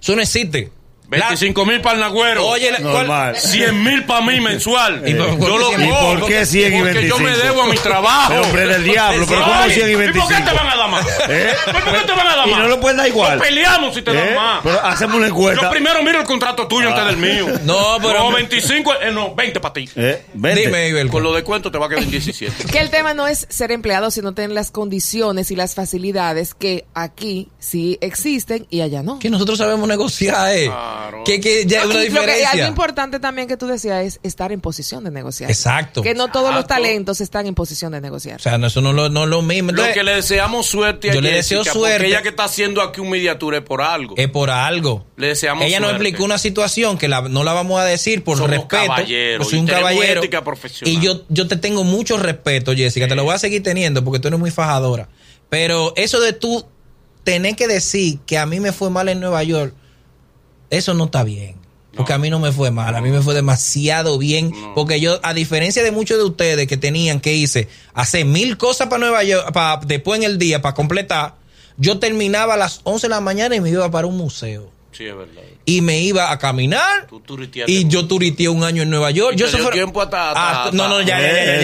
Eso 0.03 0.17
no 0.17 0.21
existe. 0.21 0.69
La- 1.19 1.27
25 1.27 1.65
mil 1.65 1.81
para 1.81 1.95
el 1.95 2.01
Nagüero. 2.01 2.47
Oye, 2.47 2.71
la- 2.71 2.79
¿cuál- 2.79 2.93
Normal. 3.07 3.35
100 3.37 3.83
mil 3.83 4.03
para 4.05 4.21
mí 4.25 4.39
mensual. 4.41 5.01
¿Y 5.05 5.13
por- 5.13 5.37
por 5.37 5.47
yo 5.49 5.53
qué 5.55 5.59
lo 5.59 5.67
100 5.69 5.81
mil? 5.81 5.89
cojo. 5.89 6.13
¿Y 6.13 6.17
por 6.17 6.27
qué 6.29 6.45
100 6.45 6.73
y 6.73 6.81
Porque 6.81 7.07
yo 7.07 7.17
me 7.17 7.23
25? 7.25 7.47
debo 7.47 7.61
a 7.63 7.67
mi 7.67 7.77
trabajo. 7.77 8.29
Pero, 8.29 8.41
hombre 8.43 8.67
del 8.67 8.83
diablo, 8.93 9.25
pero 9.27 9.41
¿cómo 9.41 9.53
Ay, 9.53 9.71
100 9.71 9.87
y 9.87 9.91
¿Y 9.91 9.95
por 9.95 10.03
25? 10.03 10.27
qué 10.29 10.35
te 10.49 10.53
van 10.57 10.67
a 10.69 10.75
dar 10.75 10.89
más? 10.89 11.05
¿Eh? 11.29 11.53
¿Por 11.65 11.83
qué 11.99 12.05
te 12.05 12.11
van 12.13 12.27
a 12.27 12.35
dar 12.35 12.47
Y 12.47 12.51
más? 12.51 12.59
no 12.59 12.67
lo 12.67 12.79
pueden 12.79 12.97
dar 12.97 13.07
igual. 13.07 13.37
Nos 13.37 13.47
peleamos 13.47 13.95
si 13.95 14.01
te 14.01 14.13
dan 14.13 14.27
¿Eh? 14.27 14.35
más. 14.35 14.59
Pero 14.63 14.85
hacemos 14.85 15.15
una 15.17 15.27
encuesta. 15.27 15.61
Yo 15.63 15.69
primero 15.69 16.03
miro 16.03 16.19
el 16.19 16.25
contrato 16.25 16.67
tuyo 16.67 16.89
antes 16.89 17.05
del 17.05 17.17
mío. 17.17 17.47
No, 17.63 17.97
pero- 18.01 18.19
No, 18.19 18.31
25, 18.31 18.93
eh, 19.01 19.11
no, 19.11 19.33
20 19.35 19.59
para 19.59 19.73
ti. 19.73 19.89
¿Eh? 19.95 20.23
Dime, 20.33 20.89
Ibel. 20.89 21.09
Con 21.09 21.23
los 21.23 21.33
descuentos 21.35 21.71
te 21.71 21.77
va 21.77 21.85
a 21.85 21.89
quedar 21.89 22.03
en 22.03 22.11
17. 22.11 22.65
Que 22.71 22.79
el 22.79 22.89
tema 22.89 23.13
no 23.13 23.27
es 23.27 23.45
ser 23.49 23.71
empleado, 23.71 24.11
sino 24.11 24.33
tener 24.33 24.51
las 24.51 24.71
condiciones 24.71 25.51
y 25.51 25.55
las 25.55 25.75
facilidades 25.75 26.53
que 26.53 26.85
aquí 26.93 27.49
sí 27.59 27.97
existen 28.01 28.65
y 28.69 28.81
allá 28.81 29.03
no. 29.03 29.19
Que 29.19 29.29
nosotros 29.29 29.57
sabemos 29.57 29.87
negociar, 29.87 30.55
eh. 30.55 30.71
Claro. 31.09 31.23
Que, 31.25 31.39
que 31.41 31.65
ya 31.65 31.81
hay 31.81 31.85
una 31.85 31.93
lo 31.95 31.99
que- 31.99 32.05
diferencia. 32.09 32.51
algo 32.51 32.67
importante 32.67 33.19
también 33.19 33.47
que 33.47 33.57
tú 33.57 33.67
decías 33.67 34.03
es 34.05 34.19
estar 34.23 34.51
en 34.51 34.61
posición 34.61 35.03
de 35.03 35.11
negociar. 35.11 35.49
Exacto. 35.49 36.01
Que 36.01 36.13
no 36.13 36.29
todos 36.31 36.53
los 36.53 36.65
talentos 36.67 37.19
están 37.21 37.45
en 37.47 37.55
posición 37.55 37.91
de 37.91 38.01
negociar. 38.01 38.37
O 38.37 38.43
sea, 38.43 38.57
no, 38.57 38.67
eso 38.67 38.81
no 38.81 38.93
lo, 38.93 39.09
no 39.09 39.25
lo 39.25 39.41
mismo. 39.41 39.71
Lo 39.71 39.83
que 39.93 40.03
le 40.03 40.15
deseamos 40.15 40.65
suerte 40.65 41.11
a 41.11 41.13
Yo 41.13 41.21
le 41.21 41.31
deseo 41.33 41.63
suerte. 41.63 41.97
Porque 41.97 42.07
ella 42.07 42.21
que 42.21 42.29
está 42.29 42.45
haciendo 42.45 42.81
aquí 42.81 43.01
un 43.01 43.09
mediatura 43.09 43.57
es 43.57 43.63
por 43.63 43.81
algo. 43.81 44.15
es 44.17 44.29
por 44.29 44.49
algo. 44.49 45.05
Le 45.17 45.27
deseamos 45.27 45.65
Ella 45.65 45.79
nos 45.79 45.89
suerte. 45.91 46.03
explicó 46.07 46.23
una 46.25 46.37
situación 46.37 46.97
que 46.97 47.07
la- 47.07 47.21
no 47.23 47.43
la 47.43 47.53
vamos 47.53 47.79
a 47.81 47.85
decir 47.85 48.23
por 48.23 48.37
Somos 48.37 48.51
respeto. 48.51 48.67
caballeros 48.87 49.45
Yo 49.47 49.49
soy 49.49 49.59
y 49.59 49.61
un 49.61 49.67
caballero. 49.67 50.21
ética 50.21 50.43
profesional. 50.43 50.93
Y 50.93 50.99
yo, 51.05 51.23
yo 51.29 51.47
te 51.47 51.57
tengo 51.57 51.83
mucho 51.83 52.17
respeto, 52.17 52.73
Jessica. 52.73 53.07
Te 53.07 53.15
lo 53.15 53.23
voy 53.23 53.35
a 53.35 53.39
seguir 53.39 53.61
teniendo 53.63 54.03
porque 54.03 54.19
tú 54.19 54.27
eres 54.29 54.39
muy 54.39 54.51
fajadora. 54.51 55.09
Pero 55.49 55.93
eso 55.95 56.19
de 56.19 56.33
tú 56.33 56.65
tener 57.23 57.55
que 57.55 57.67
decir 57.67 58.19
que 58.25 58.37
a 58.37 58.45
mí 58.45 58.59
me 58.59 58.71
fue 58.71 58.89
mal 58.89 59.07
en 59.09 59.19
Nueva 59.19 59.43
York, 59.43 59.73
eso 60.73 60.93
no 60.93 61.05
está 61.05 61.23
bien. 61.23 61.55
Porque 61.95 62.13
a 62.13 62.17
mí 62.17 62.31
no 62.31 62.39
me 62.39 62.51
fue 62.51 62.71
mal, 62.71 62.95
a 62.95 63.01
mí 63.01 63.11
me 63.11 63.21
fue 63.21 63.35
demasiado 63.35 64.17
bien. 64.17 64.51
Porque 64.73 64.99
yo, 64.99 65.19
a 65.21 65.35
diferencia 65.35 65.83
de 65.83 65.91
muchos 65.91 66.17
de 66.17 66.23
ustedes 66.23 66.67
que 66.67 66.77
tenían 66.77 67.19
que 67.19 67.33
irse 67.33 67.67
hacer 67.93 68.25
mil 68.25 68.57
cosas 68.57 68.87
para 68.87 68.99
Nueva 68.99 69.23
York, 69.23 69.51
para 69.53 69.79
después 69.85 70.19
en 70.19 70.25
el 70.25 70.39
día, 70.39 70.61
para 70.61 70.73
completar, 70.73 71.35
yo 71.77 71.99
terminaba 71.99 72.55
a 72.55 72.57
las 72.57 72.81
11 72.83 73.05
de 73.05 73.09
la 73.09 73.21
mañana 73.21 73.55
y 73.55 73.61
me 73.61 73.69
iba 73.69 73.89
para 73.91 74.07
un 74.07 74.17
museo. 74.17 74.71
Sí, 74.91 75.05
es 75.05 75.15
verdad. 75.15 75.41
Y 75.65 75.81
me 75.81 75.99
iba 75.99 76.31
a 76.31 76.39
caminar. 76.39 77.07
Tú 77.07 77.21
y 77.67 77.87
yo 77.87 78.07
turiteé 78.07 78.49
un 78.49 78.63
año 78.63 78.81
en 78.83 78.89
Nueva 78.89 79.11
York. 79.11 79.35
Yo 79.35 79.47
tiempo 79.71 80.01
hasta, 80.01 80.31
ah, 80.35 80.69
No, 80.73 80.87
no, 80.87 81.01
ya, 81.01 81.19
ya, 81.21 81.31
ya, 81.31 81.61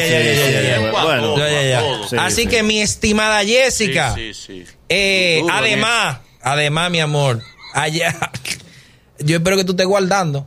ya, 1.38 1.70
ya, 2.12 2.26
Así 2.26 2.46
que 2.46 2.62
mi 2.62 2.82
estimada 2.82 3.44
Jessica. 3.44 4.14
Sí, 4.14 4.34
sí, 4.34 4.64
eh, 4.90 5.42
además, 5.52 6.20
además, 6.42 6.92
mi 6.92 7.00
amor, 7.00 7.42
allá 7.74 8.16
yo 9.20 9.38
espero 9.38 9.58
que 9.58 9.64
tú 9.64 9.72
estés 9.74 9.88
guardando, 9.88 10.46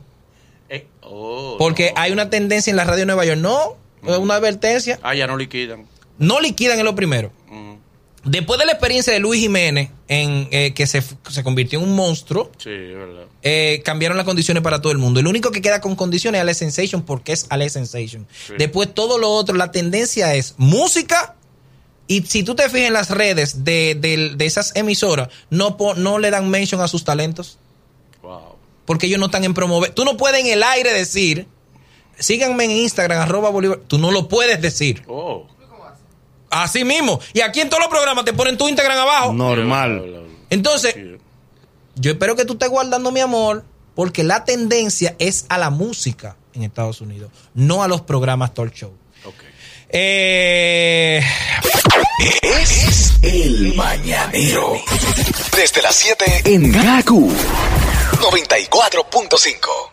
Eh, 0.69 0.87
oh, 1.01 1.55
porque 1.57 1.91
no. 1.95 2.01
hay 2.01 2.11
una 2.11 2.29
tendencia 2.29 2.71
en 2.71 2.77
la 2.77 2.83
radio 2.83 2.99
de 3.01 3.05
Nueva 3.07 3.25
York, 3.25 3.39
no, 3.39 3.75
es 4.07 4.17
una 4.17 4.35
advertencia, 4.35 4.99
Ah, 5.03 5.13
ya 5.15 5.27
no 5.27 5.37
liquidan. 5.37 5.85
no 6.17 6.39
liquidan 6.41 6.79
en 6.79 6.85
lo 6.85 6.95
primero. 6.95 7.31
Mm, 7.49 7.73
Después 8.25 8.57
de 8.57 8.65
la 8.65 8.71
experiencia 8.71 9.11
de 9.11 9.19
Luis 9.19 9.41
Jiménez, 9.41 9.89
en 10.07 10.47
eh, 10.51 10.73
que 10.73 10.87
se, 10.87 11.03
se 11.29 11.43
convirtió 11.43 11.79
en 11.79 11.89
un 11.89 11.93
monstruo, 11.93 12.49
Sí, 12.57 12.69
es 12.69 12.95
verdad. 12.95 13.23
eh, 13.41 13.81
cambiaron 13.83 14.15
las 14.15 14.25
condiciones 14.25 14.63
para 14.63 14.79
todo 14.81 14.93
el 14.93 14.97
mundo. 14.97 15.19
El 15.19 15.27
único 15.27 15.51
que 15.51 15.61
queda 15.61 15.81
con 15.81 15.97
condiciones 15.97 16.39
es 16.39 16.41
Ale 16.43 16.53
Sensation 16.53 17.01
porque 17.01 17.33
es 17.33 17.45
Ale 17.49 17.69
Sensation. 17.69 18.25
Sí. 18.47 18.53
Después 18.57 18.93
todo 18.93 19.17
lo 19.17 19.29
otro, 19.29 19.55
la 19.57 19.71
tendencia 19.71 20.35
es 20.35 20.55
música. 20.57 21.35
Y 22.07 22.21
si 22.21 22.43
tú 22.43 22.55
te 22.55 22.63
fijas 22.69 22.87
en 22.87 22.93
las 22.93 23.09
redes 23.09 23.65
de, 23.65 23.95
de- 23.99 24.31
de 24.37 24.45
esas 24.45 24.73
emisoras, 24.77 25.27
no, 25.49 25.75
no 25.97 26.17
le 26.17 26.29
dan 26.31 26.49
mention 26.49 26.79
a 26.79 26.87
sus 26.87 27.03
talentos. 27.03 27.57
Wow. 28.21 28.52
Porque 28.85 29.07
ellos 29.07 29.19
no 29.19 29.27
están 29.27 29.43
en 29.43 29.53
promover. 29.53 29.91
Tú 29.91 30.05
no 30.05 30.17
puedes 30.17 30.41
en 30.41 30.47
el 30.47 30.63
aire 30.63 30.91
decir, 30.93 31.47
síganme 32.19 32.65
en 32.65 32.71
Instagram, 32.71 33.21
arroba 33.21 33.49
Bolívar. 33.49 33.79
Tú 33.87 33.97
no 33.97 34.11
lo 34.11 34.27
puedes 34.27 34.61
decir. 34.61 35.03
Oh. 35.07 35.47
Así 36.49 36.83
mismo. 36.83 37.19
Y 37.33 37.41
aquí 37.41 37.61
en 37.61 37.69
todos 37.69 37.81
los 37.81 37.89
programas 37.89 38.25
te 38.25 38.33
ponen 38.33 38.57
tu 38.57 38.67
Instagram 38.67 38.97
abajo. 38.97 39.33
Normal. 39.33 40.25
Entonces. 40.49 40.95
Yo 41.95 42.11
espero 42.11 42.35
que 42.35 42.45
tú 42.45 42.53
estés 42.53 42.69
guardando 42.69 43.11
mi 43.11 43.19
amor, 43.19 43.63
porque 43.93 44.23
la 44.23 44.45
tendencia 44.45 45.15
es 45.19 45.45
a 45.49 45.57
la 45.59 45.69
música 45.69 46.35
en 46.53 46.63
Estados 46.63 47.01
Unidos, 47.01 47.31
no 47.53 47.83
a 47.83 47.87
los 47.87 48.01
programas 48.01 48.53
talk 48.53 48.73
show. 48.73 48.91
Ok. 49.25 49.35
Eh, 49.89 51.21
Es 52.41 53.13
el 53.21 53.75
mañanero. 53.75 54.73
Desde 55.55 55.81
las 55.81 55.95
7 55.95 56.41
en 56.45 56.71
Gaku 56.71 57.31
94.5. 58.13 59.92